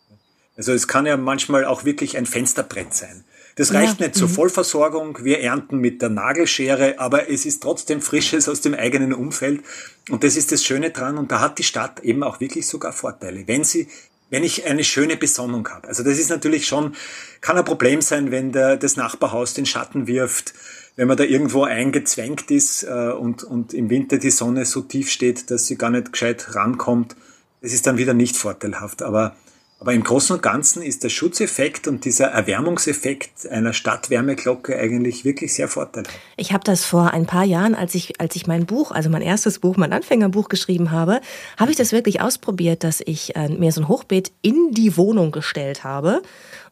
[0.57, 3.25] Also es kann ja manchmal auch wirklich ein Fensterbrett sein.
[3.57, 4.07] Das reicht ja.
[4.07, 4.33] nicht zur mhm.
[4.33, 5.19] Vollversorgung.
[5.23, 9.63] Wir ernten mit der Nagelschere, aber es ist trotzdem Frisches aus dem eigenen Umfeld.
[10.09, 11.19] Und das ist das Schöne dran.
[11.19, 13.89] Und da hat die Stadt eben auch wirklich sogar Vorteile, wenn sie
[14.33, 15.87] wenn ich eine schöne Besonnung habe.
[15.87, 16.97] Also das ist natürlich schon,
[17.43, 20.55] kann ein Problem sein, wenn der, das Nachbarhaus den Schatten wirft,
[20.97, 25.11] wenn man da irgendwo eingezwängt ist äh, und, und im Winter die Sonne so tief
[25.11, 27.15] steht, dass sie gar nicht gescheit rankommt.
[27.61, 29.03] Das ist dann wieder nicht vorteilhaft.
[29.03, 29.37] Aber
[29.83, 35.55] aber im Großen und Ganzen ist der Schutzeffekt und dieser Erwärmungseffekt einer Stadtwärmeglocke eigentlich wirklich
[35.55, 36.17] sehr vorteilhaft.
[36.37, 39.23] Ich habe das vor ein paar Jahren, als ich, als ich mein Buch, also mein
[39.23, 41.21] erstes Buch, mein Anfängerbuch geschrieben habe,
[41.59, 45.33] habe ich das wirklich ausprobiert, dass ich äh, mir so ein Hochbeet in die Wohnung
[45.33, 46.23] gestellt habe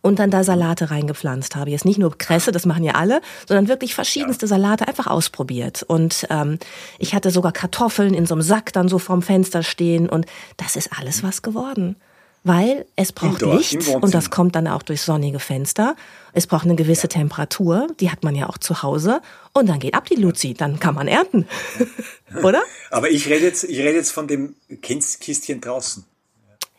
[0.02, 1.70] und dann da Salate reingepflanzt habe.
[1.70, 5.82] Jetzt nicht nur Kresse, das machen ja alle, sondern wirklich verschiedenste Salate einfach ausprobiert.
[5.82, 6.60] Und ähm,
[7.00, 10.26] ich hatte sogar Kartoffeln in so einem Sack dann so vorm Fenster stehen und
[10.58, 11.96] das ist alles was geworden
[12.42, 15.94] weil es braucht Indoor, Licht und das kommt dann auch durch sonnige Fenster.
[16.32, 17.08] Es braucht eine gewisse ja.
[17.08, 19.20] Temperatur, die hat man ja auch zu Hause
[19.52, 21.46] und dann geht ab die Luzi, dann kann man ernten.
[22.42, 22.62] Oder?
[22.90, 26.04] Aber ich rede jetzt, ich rede jetzt von dem Kistchen draußen.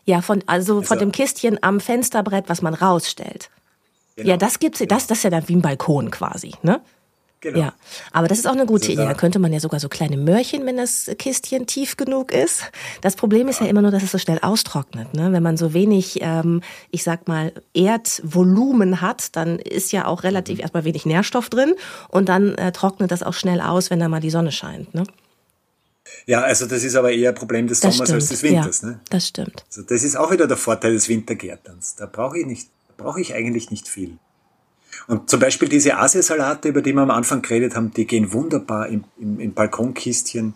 [0.04, 3.50] Ja, von, also, also von dem Kistchen am Fensterbrett, was man rausstellt.
[4.16, 4.30] Genau.
[4.30, 6.80] Ja, das gibt's, das, das ist ja dann wie ein Balkon quasi, ne?
[7.42, 7.58] Genau.
[7.58, 7.74] Ja,
[8.12, 9.04] aber das ist auch eine gute also Idee.
[9.04, 12.62] Da könnte man ja sogar so kleine Möhrchen, wenn das Kistchen tief genug ist.
[13.00, 15.12] Das Problem ist ja, ja immer nur, dass es so schnell austrocknet.
[15.12, 15.32] Ne?
[15.32, 16.62] Wenn man so wenig, ähm,
[16.92, 20.62] ich sag mal, Erdvolumen hat, dann ist ja auch relativ mhm.
[20.62, 21.74] erstmal wenig Nährstoff drin
[22.08, 24.94] und dann äh, trocknet das auch schnell aus, wenn da mal die Sonne scheint.
[24.94, 25.02] Ne?
[26.26, 28.82] Ja, also das ist aber eher ein Problem des Sommers als des Winters.
[28.82, 29.00] Ja, ne?
[29.10, 29.64] Das stimmt.
[29.66, 31.96] Also das ist auch wieder der Vorteil des Wintergärtens.
[31.96, 34.18] Da brauche ich nicht, brauche ich eigentlich nicht viel.
[35.06, 38.88] Und zum Beispiel diese Asiasalate, über die wir am Anfang geredet haben, die gehen wunderbar
[38.88, 40.54] im, im, im Balkonkistchen.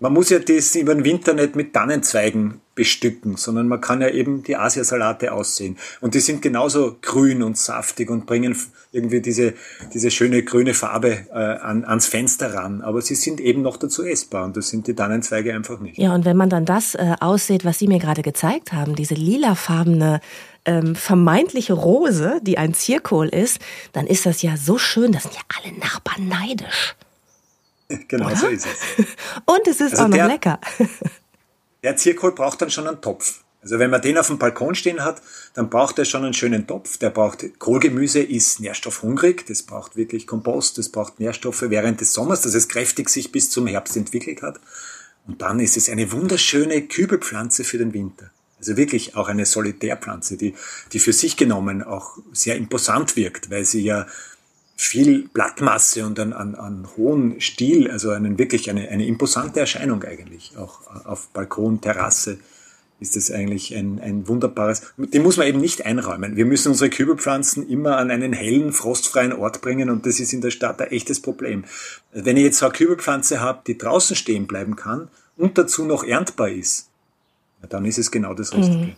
[0.00, 4.08] Man muss ja das über den Winter nicht mit Tannenzweigen bestücken, sondern man kann ja
[4.08, 5.76] eben die Asiasalate aussehen.
[6.00, 8.56] Und die sind genauso grün und saftig und bringen
[8.92, 9.54] irgendwie diese,
[9.92, 12.80] diese schöne grüne Farbe äh, an, ans Fenster ran.
[12.80, 15.98] Aber sie sind eben noch dazu essbar und das sind die Tannenzweige einfach nicht.
[15.98, 19.14] Ja, und wenn man dann das äh, aussieht, was Sie mir gerade gezeigt haben, diese
[19.14, 20.20] lilafarbene
[20.64, 23.58] ähm, vermeintliche Rose, die ein Zierkohl ist,
[23.92, 26.94] dann ist das ja so schön, das sind ja alle Nachbarn neidisch.
[28.08, 28.36] Genau Oder?
[28.36, 29.06] so ist es.
[29.44, 30.60] Und es ist also auch noch der, lecker.
[31.82, 33.40] Der Zierkohl braucht dann schon einen Topf.
[33.62, 35.20] Also wenn man den auf dem Balkon stehen hat,
[35.54, 36.98] dann braucht er schon einen schönen Topf.
[36.98, 42.42] Der braucht Kohlgemüse ist nährstoffhungrig, das braucht wirklich Kompost, das braucht Nährstoffe während des Sommers,
[42.42, 44.60] dass es kräftig sich bis zum Herbst entwickelt hat.
[45.26, 48.30] Und dann ist es eine wunderschöne Kübelpflanze für den Winter.
[48.58, 50.54] Also wirklich auch eine Solitärpflanze, die,
[50.92, 54.06] die für sich genommen auch sehr imposant wirkt, weil sie ja
[54.80, 60.04] viel Blattmasse und an, an, an hohen Stil, also einen, wirklich eine, eine imposante Erscheinung
[60.04, 62.38] eigentlich, auch auf Balkon, Terrasse
[63.00, 66.36] ist das eigentlich ein, ein wunderbares, den muss man eben nicht einräumen.
[66.36, 70.40] Wir müssen unsere Kübelpflanzen immer an einen hellen, frostfreien Ort bringen und das ist in
[70.40, 71.64] der Stadt ein echtes Problem.
[72.12, 76.04] Wenn ich jetzt so eine Kübelpflanze habe, die draußen stehen bleiben kann und dazu noch
[76.04, 76.88] erntbar ist,
[77.68, 78.78] dann ist es genau das Richtige.
[78.78, 78.96] Mhm.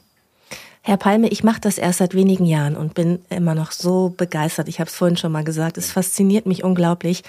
[0.82, 4.66] Herr Palme, ich mache das erst seit wenigen Jahren und bin immer noch so begeistert.
[4.66, 7.22] Ich habe es vorhin schon mal gesagt, es fasziniert mich unglaublich.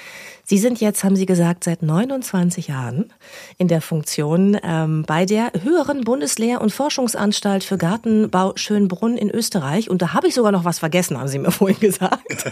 [0.52, 3.14] Sie sind jetzt, haben Sie gesagt, seit 29 Jahren
[3.58, 9.90] in der Funktion ähm, bei der höheren Bundeslehr- und Forschungsanstalt für Gartenbau Schönbrunn in Österreich.
[9.90, 12.52] Und da habe ich sogar noch was vergessen, haben Sie mir vorhin gesagt.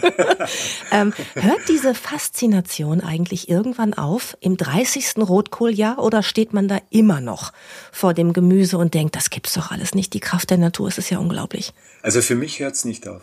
[0.92, 5.18] ähm, hört diese Faszination eigentlich irgendwann auf im 30.
[5.18, 7.52] Rotkohljahr oder steht man da immer noch
[7.92, 10.96] vor dem Gemüse und denkt, das gibt's doch alles nicht, die Kraft der Natur es
[10.96, 11.74] ist ja unglaublich.
[12.00, 13.20] Also für mich hört es nicht auf.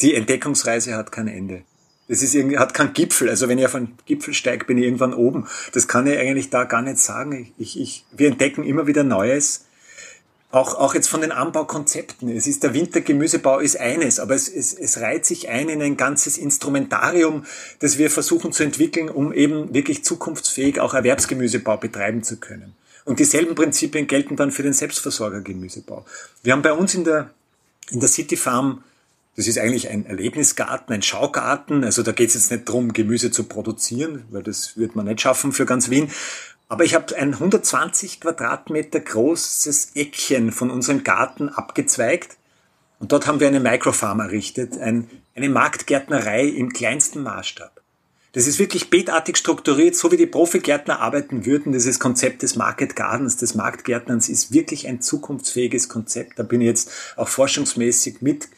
[0.00, 1.64] Die Entdeckungsreise hat kein Ende.
[2.08, 3.28] Das ist irgendwie, hat keinen Gipfel.
[3.28, 5.46] Also wenn ich auf einen Gipfel steige, bin ich irgendwann oben.
[5.72, 7.52] Das kann ich eigentlich da gar nicht sagen.
[7.58, 9.64] Ich, ich, wir entdecken immer wieder Neues.
[10.52, 12.28] Auch, auch jetzt von den Anbaukonzepten.
[12.28, 15.96] Es ist der Wintergemüsebau ist eines, aber es, es, es reiht sich ein in ein
[15.96, 17.44] ganzes Instrumentarium,
[17.80, 22.74] das wir versuchen zu entwickeln, um eben wirklich zukunftsfähig auch Erwerbsgemüsebau betreiben zu können.
[23.04, 26.06] Und dieselben Prinzipien gelten dann für den Selbstversorgergemüsebau.
[26.42, 27.30] Wir haben bei uns in der,
[27.90, 28.82] in der City Farm
[29.36, 31.84] das ist eigentlich ein Erlebnisgarten, ein Schaugarten.
[31.84, 35.20] Also da geht es jetzt nicht darum, Gemüse zu produzieren, weil das wird man nicht
[35.20, 36.10] schaffen für ganz Wien.
[36.68, 42.38] Aber ich habe ein 120 Quadratmeter großes Eckchen von unserem Garten abgezweigt.
[42.98, 47.82] Und dort haben wir eine Microfarm errichtet, ein, eine Marktgärtnerei im kleinsten Maßstab.
[48.32, 51.72] Das ist wirklich beetartig strukturiert, so wie die Profigärtner arbeiten würden.
[51.72, 56.38] Dieses Konzept des Market Gardens, des Marktgärtnerns ist wirklich ein zukunftsfähiges Konzept.
[56.38, 58.48] Da bin ich jetzt auch forschungsmäßig mit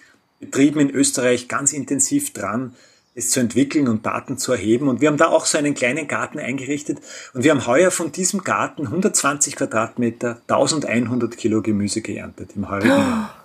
[0.40, 2.74] Betrieben in Österreich ganz intensiv dran,
[3.14, 4.88] es zu entwickeln und Daten zu erheben.
[4.88, 6.98] Und wir haben da auch so einen kleinen Garten eingerichtet.
[7.34, 12.88] Und wir haben heuer von diesem Garten 120 Quadratmeter, 1100 Kilo Gemüse geerntet im heurigen
[12.90, 13.34] Jahr.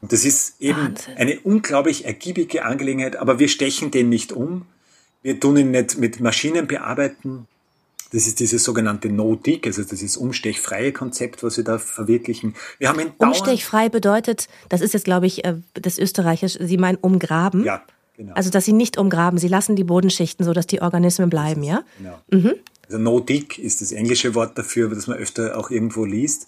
[0.00, 1.16] Und das ist eben Wahnsinn.
[1.16, 4.66] eine unglaublich ergiebige Angelegenheit, aber wir stechen den nicht um.
[5.22, 7.48] Wir tun ihn nicht mit Maschinen bearbeiten.
[8.14, 12.54] Das ist dieses sogenannte No-Dig, also das ist umstechfreie Konzept, was wir da verwirklichen.
[12.78, 17.64] Wir haben Umstechfrei bedeutet, das ist jetzt, glaube ich, äh, das Österreichische, Sie meinen umgraben?
[17.64, 17.82] Ja,
[18.16, 18.34] genau.
[18.34, 21.82] Also, dass Sie nicht umgraben, Sie lassen die Bodenschichten so, dass die Organismen bleiben, ja?
[21.98, 22.20] Genau.
[22.30, 22.54] Mhm.
[22.86, 26.46] Also No-Dig ist das englische Wort dafür, das man öfter auch irgendwo liest.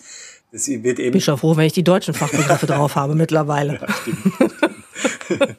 [0.53, 3.81] Das wird eben Bin schon froh, wenn ich die deutschen Fachbegriffe drauf habe mittlerweile.
[3.81, 5.57] Ja, stimmt.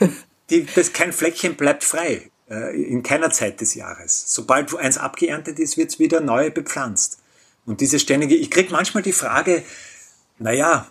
[0.50, 4.24] die, das, kein Fleckchen bleibt frei in keiner Zeit des Jahres.
[4.26, 7.18] Sobald eins abgeerntet ist, wird es wieder neu bepflanzt.
[7.64, 9.64] Und diese ständige, ich krieg manchmal die Frage,
[10.38, 10.86] naja,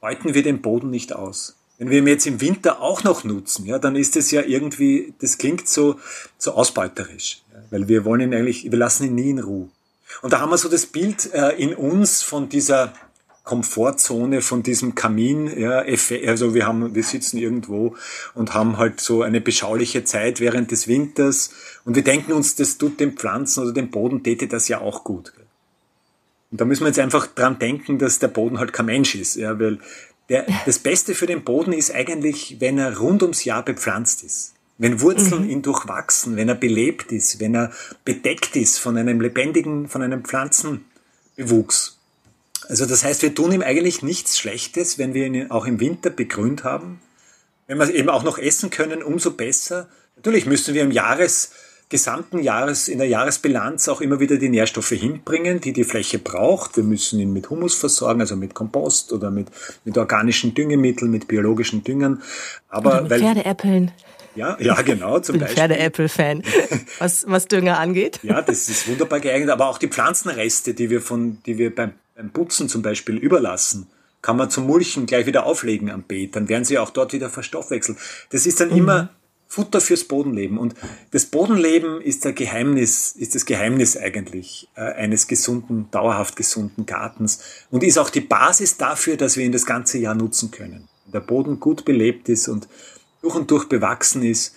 [0.00, 1.56] beuten wir den Boden nicht aus?
[1.76, 5.14] Wenn wir ihn jetzt im Winter auch noch nutzen, ja, dann ist es ja irgendwie,
[5.20, 6.00] das klingt so,
[6.38, 7.42] so ausbeuterisch.
[7.70, 9.68] Weil wir wollen ihn eigentlich, wir lassen ihn nie in Ruhe.
[10.22, 12.94] Und da haben wir so das Bild äh, in uns von dieser
[13.48, 15.82] Komfortzone von diesem Kamin, ja,
[16.26, 17.96] also wir haben, wir sitzen irgendwo
[18.34, 21.54] und haben halt so eine beschauliche Zeit während des Winters
[21.86, 25.02] und wir denken uns, das tut den Pflanzen oder dem Boden täte das ja auch
[25.02, 25.32] gut.
[26.50, 29.36] Und da müssen wir jetzt einfach dran denken, dass der Boden halt kein Mensch ist,
[29.36, 29.78] ja, weil
[30.28, 34.52] der, das Beste für den Boden ist eigentlich, wenn er rund ums Jahr bepflanzt ist.
[34.76, 35.50] Wenn Wurzeln mhm.
[35.50, 37.72] ihn durchwachsen, wenn er belebt ist, wenn er
[38.04, 41.97] bedeckt ist von einem lebendigen, von einem Pflanzenbewuchs.
[42.68, 46.10] Also das heißt, wir tun ihm eigentlich nichts Schlechtes, wenn wir ihn auch im Winter
[46.10, 47.00] begrünt haben.
[47.66, 49.88] Wenn wir es eben auch noch essen können, umso besser.
[50.16, 51.52] Natürlich müssen wir im Jahres,
[51.88, 56.76] gesamten Jahres, in der Jahresbilanz auch immer wieder die Nährstoffe hinbringen, die die Fläche braucht.
[56.76, 59.48] Wir müssen ihn mit Humus versorgen, also mit Kompost oder mit,
[59.84, 62.22] mit organischen Düngemitteln, mit biologischen Düngern.
[62.68, 63.92] Aber oder mit weil, Pferdeäppeln.
[64.34, 65.56] Ja, ja, genau, zum ich bin Beispiel.
[65.56, 66.42] Pferdeäppel-Fan,
[66.98, 68.20] was, was Dünger angeht.
[68.22, 71.92] Ja, das ist wunderbar geeignet, aber auch die Pflanzenreste, die wir von, die wir beim
[72.18, 73.86] beim Putzen zum Beispiel überlassen,
[74.22, 77.30] kann man zum Mulchen gleich wieder auflegen am Beet, dann werden sie auch dort wieder
[77.30, 77.96] verstoffwechselt.
[78.30, 78.76] Das ist dann mhm.
[78.76, 79.10] immer
[79.46, 80.58] Futter fürs Bodenleben.
[80.58, 80.74] Und
[81.12, 87.40] das Bodenleben ist der Geheimnis, ist das Geheimnis eigentlich äh, eines gesunden, dauerhaft gesunden Gartens
[87.70, 90.88] und ist auch die Basis dafür, dass wir ihn das ganze Jahr nutzen können.
[91.04, 92.66] Wenn der Boden gut belebt ist und
[93.22, 94.56] durch und durch bewachsen ist,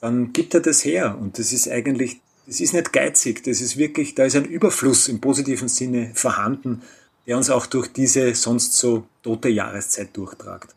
[0.00, 1.18] dann gibt er das her.
[1.20, 5.08] Und das ist eigentlich, das ist nicht geizig, das ist wirklich, da ist ein Überfluss
[5.08, 6.82] im positiven Sinne vorhanden
[7.30, 10.74] der uns auch durch diese sonst so tote Jahreszeit durchtragt.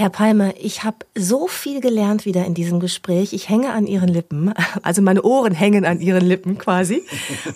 [0.00, 3.34] Herr Palmer, ich habe so viel gelernt wieder in diesem Gespräch.
[3.34, 7.02] Ich hänge an Ihren Lippen, also meine Ohren hängen an Ihren Lippen quasi.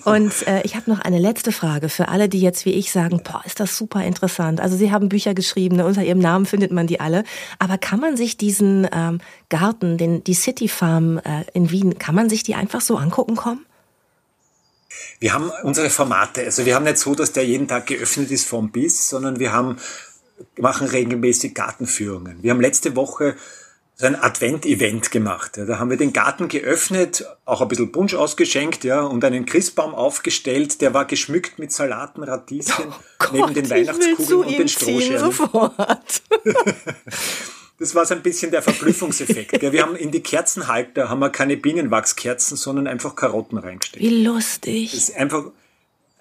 [0.04, 3.22] Und äh, ich habe noch eine letzte Frage für alle, die jetzt wie ich sagen,
[3.24, 4.60] boah, ist das super interessant.
[4.60, 5.86] Also Sie haben Bücher geschrieben, ne?
[5.86, 7.24] unter Ihrem Namen findet man die alle.
[7.58, 12.14] Aber kann man sich diesen ähm, Garten, den, die City Farm äh, in Wien, kann
[12.14, 13.64] man sich die einfach so angucken kommen?
[15.18, 16.42] Wir haben unsere Formate.
[16.42, 19.50] Also wir haben nicht so, dass der jeden Tag geöffnet ist vom Biss, sondern wir
[19.50, 19.78] haben,
[20.58, 22.42] machen regelmäßig Gartenführungen.
[22.42, 23.36] Wir haben letzte Woche
[23.96, 25.56] so ein Advent-Event gemacht.
[25.56, 29.46] Ja, da haben wir den Garten geöffnet, auch ein bisschen Punsch ausgeschenkt, ja, und einen
[29.46, 34.68] Christbaum aufgestellt, der war geschmückt mit Salaten, Radieschen, oh Gott, neben den Weihnachtskugeln und den
[34.68, 35.32] Strohscherben.
[35.32, 36.22] Sofort.
[37.78, 39.62] das war so ein bisschen der Verblüffungseffekt.
[39.62, 44.04] Wir haben in die Kerzenhalter haben wir keine Bienenwachskerzen, sondern einfach Karotten reingestellt.
[44.04, 44.90] Wie lustig.
[44.90, 45.52] Das ist einfach,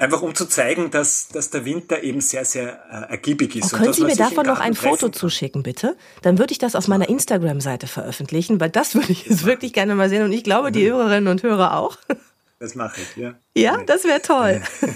[0.04, 3.74] einfach um zu zeigen, dass, dass der Winter eben sehr, sehr äh, ergiebig ist.
[3.74, 5.96] Oh, können Sie mir davon noch ein Foto zuschicken, bitte?
[6.22, 9.96] Dann würde ich das auf meiner Instagram-Seite veröffentlichen, weil das würde ich jetzt wirklich gerne
[9.96, 11.98] mal sehen und ich glaube, die Hörerinnen und Hörer auch.
[12.60, 13.34] Das mache ich, ja.
[13.58, 14.62] Ja, das wäre toll.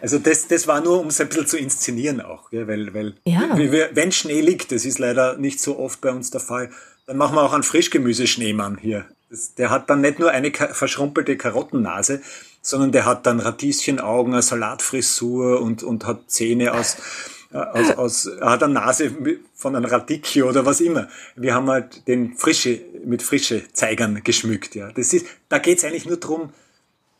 [0.00, 2.68] Also das, das war nur, um es ein bisschen zu inszenieren auch, gell?
[2.68, 3.56] weil, weil ja.
[3.92, 6.70] wenn Schnee liegt, das ist leider nicht so oft bei uns der Fall,
[7.06, 9.06] dann machen wir auch einen Frischgemüseschneemann hier.
[9.30, 12.22] Das, der hat dann nicht nur eine verschrumpelte Karottennase,
[12.62, 16.96] sondern der hat dann Radieschenaugen, eine Salatfrisur und, und hat Zähne aus,
[17.52, 19.10] aus, aus, er hat eine Nase
[19.54, 21.08] von einem Radicchio oder was immer.
[21.34, 24.92] Wir haben halt den frische, mit frische Zeigern geschmückt, ja.
[24.92, 26.52] Das ist, da geht's eigentlich nur drum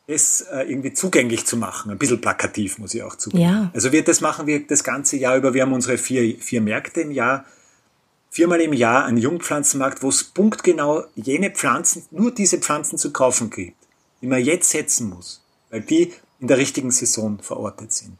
[0.09, 1.91] das äh, irgendwie zugänglich zu machen.
[1.91, 3.43] Ein bisschen plakativ, muss ich auch zugeben.
[3.43, 3.71] Ja.
[3.75, 5.53] Also wir, das machen wir das ganze Jahr über.
[5.53, 7.45] Wir haben unsere vier, vier Märkte im Jahr.
[8.31, 13.51] Viermal im Jahr einen Jungpflanzenmarkt, wo es punktgenau jene Pflanzen, nur diese Pflanzen zu kaufen
[13.51, 13.77] gibt,
[14.21, 18.17] die man jetzt setzen muss, weil die in der richtigen Saison verortet sind.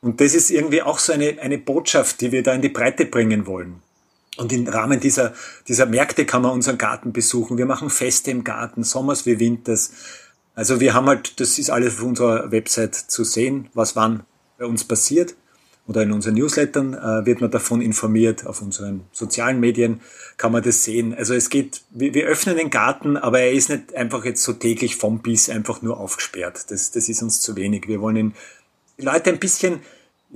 [0.00, 3.06] Und das ist irgendwie auch so eine, eine Botschaft, die wir da in die Breite
[3.06, 3.82] bringen wollen.
[4.36, 5.34] Und im Rahmen dieser,
[5.68, 7.58] dieser Märkte kann man unseren Garten besuchen.
[7.58, 9.92] Wir machen Feste im Garten, Sommers wie Winters.
[10.54, 14.24] Also wir haben halt, das ist alles auf unserer Website zu sehen, was wann
[14.58, 15.34] bei uns passiert.
[15.92, 18.46] Oder in unseren Newslettern äh, wird man davon informiert.
[18.46, 20.00] Auf unseren sozialen Medien
[20.38, 21.14] kann man das sehen.
[21.14, 24.54] Also es geht, wir, wir öffnen den Garten, aber er ist nicht einfach jetzt so
[24.54, 26.70] täglich vom Biss einfach nur aufgesperrt.
[26.70, 27.88] Das, das ist uns zu wenig.
[27.88, 28.32] Wir wollen
[28.98, 29.80] die Leute ein bisschen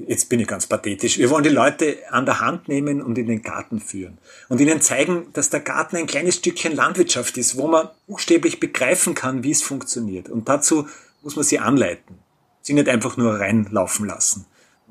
[0.07, 3.28] jetzt bin ich ganz pathetisch, wir wollen die Leute an der Hand nehmen und in
[3.28, 4.18] den Garten führen
[4.50, 9.14] und ihnen zeigen, dass der Garten ein kleines Stückchen Landwirtschaft ist, wo man buchstäblich begreifen
[9.14, 10.28] kann, wie es funktioniert.
[10.28, 10.86] Und dazu
[11.22, 12.18] muss man sie anleiten,
[12.61, 14.44] sie nicht einfach nur reinlaufen lassen.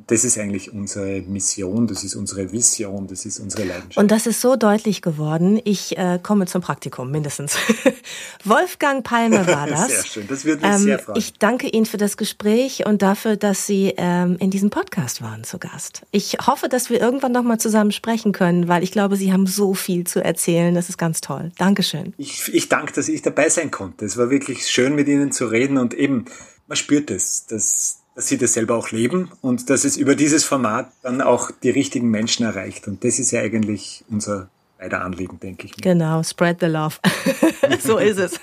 [0.08, 3.98] Das ist eigentlich unsere Mission, das ist unsere Vision, das ist unsere Leidenschaft.
[3.98, 5.60] Und das ist so deutlich geworden.
[5.64, 7.56] Ich äh, komme zum Praktikum, mindestens.
[8.44, 9.88] Wolfgang Palme war das.
[9.88, 11.18] Sehr schön, das würde mich ähm, sehr freuen.
[11.18, 15.46] Ich danke Ihnen für das Gespräch und dafür, dass Sie ähm, in diesem Podcast waren
[15.46, 16.02] zu Gast.
[16.12, 19.74] Ich hoffe, dass wir irgendwann nochmal zusammen sprechen können, weil ich glaube, Sie haben so
[19.74, 20.76] viel zu erzählen.
[20.76, 21.54] Das ist ganz toll.
[21.58, 22.14] Dankeschön.
[22.18, 24.04] Ich, ich danke, dass ich dabei sein konnte.
[24.04, 26.26] Es war wirklich schön, mit Ihnen zu reden und eben,
[26.68, 30.44] man spürt es, dass dass sie das selber auch leben und dass es über dieses
[30.46, 32.88] Format dann auch die richtigen Menschen erreicht.
[32.88, 35.76] Und das ist ja eigentlich unser beider Anliegen, denke ich.
[35.76, 35.82] Mir.
[35.82, 36.96] Genau, spread the love.
[37.80, 38.40] so ist es.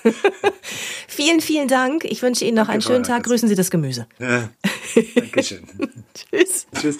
[1.07, 2.05] vielen, vielen Dank.
[2.05, 3.23] Ich wünsche Ihnen noch Danke, einen schönen Tag.
[3.23, 4.07] Grüßen Sie das Gemüse.
[4.19, 4.49] Ja,
[5.15, 5.63] Dankeschön.
[6.13, 6.67] Tschüss.
[6.79, 6.97] Tschüss.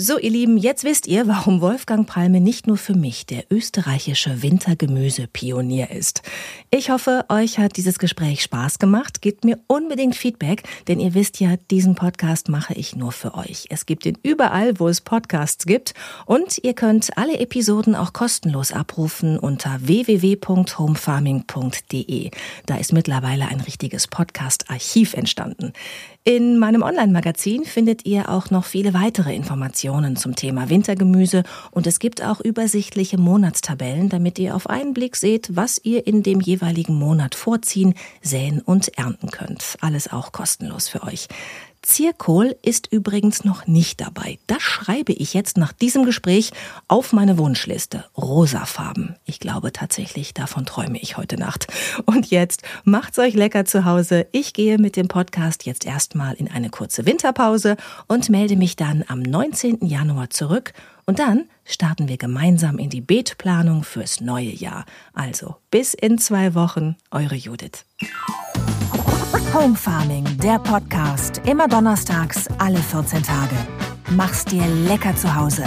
[0.00, 4.44] So, ihr Lieben, jetzt wisst ihr, warum Wolfgang Palme nicht nur für mich der österreichische
[4.44, 6.22] Wintergemüsepionier ist.
[6.70, 9.22] Ich hoffe, euch hat dieses Gespräch Spaß gemacht.
[9.22, 13.66] Gebt mir unbedingt Feedback, denn ihr wisst ja, diesen Podcast mache ich nur für euch.
[13.70, 15.94] Es gibt ihn überall, wo es Podcasts gibt
[16.26, 22.30] und ihr könnt alle Episoden auch kostenlos abrufen unter www.homefarming.de.
[22.66, 25.72] Da ist mittlerweile ein richtiges Podcast-Archiv entstanden.
[26.24, 32.00] In meinem Online-Magazin findet ihr auch noch viele weitere Informationen zum Thema Wintergemüse und es
[32.00, 36.94] gibt auch übersichtliche Monatstabellen, damit ihr auf einen Blick seht, was ihr in dem jeweiligen
[36.94, 39.78] Monat vorziehen, säen und ernten könnt.
[39.80, 41.28] Alles auch kostenlos für euch.
[41.82, 44.38] Zierkohl ist übrigens noch nicht dabei.
[44.46, 46.52] Das schreibe ich jetzt nach diesem Gespräch
[46.88, 48.04] auf meine Wunschliste.
[48.16, 49.16] Rosafarben.
[49.24, 51.66] Ich glaube tatsächlich, davon träume ich heute Nacht.
[52.04, 54.26] Und jetzt macht's euch lecker zu Hause.
[54.32, 57.76] Ich gehe mit dem Podcast jetzt erstmal in eine kurze Winterpause
[58.06, 59.86] und melde mich dann am 19.
[59.86, 60.72] Januar zurück.
[61.06, 64.84] Und dann starten wir gemeinsam in die Beetplanung fürs neue Jahr.
[65.14, 67.86] Also bis in zwei Wochen, eure Judith.
[69.52, 71.40] Home Farming, der Podcast.
[71.46, 73.56] Immer donnerstags, alle 14 Tage.
[74.10, 75.64] Mach's dir lecker zu Hause.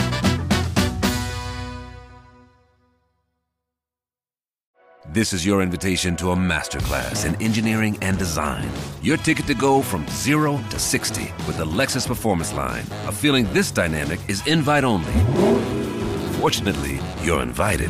[5.12, 8.70] This is your invitation to a masterclass in engineering and design.
[9.02, 12.86] Your ticket to go from zero to 60 with the Lexus Performance Line.
[13.08, 15.14] A feeling this dynamic is invite only.
[16.40, 17.90] Fortunately, you're invited.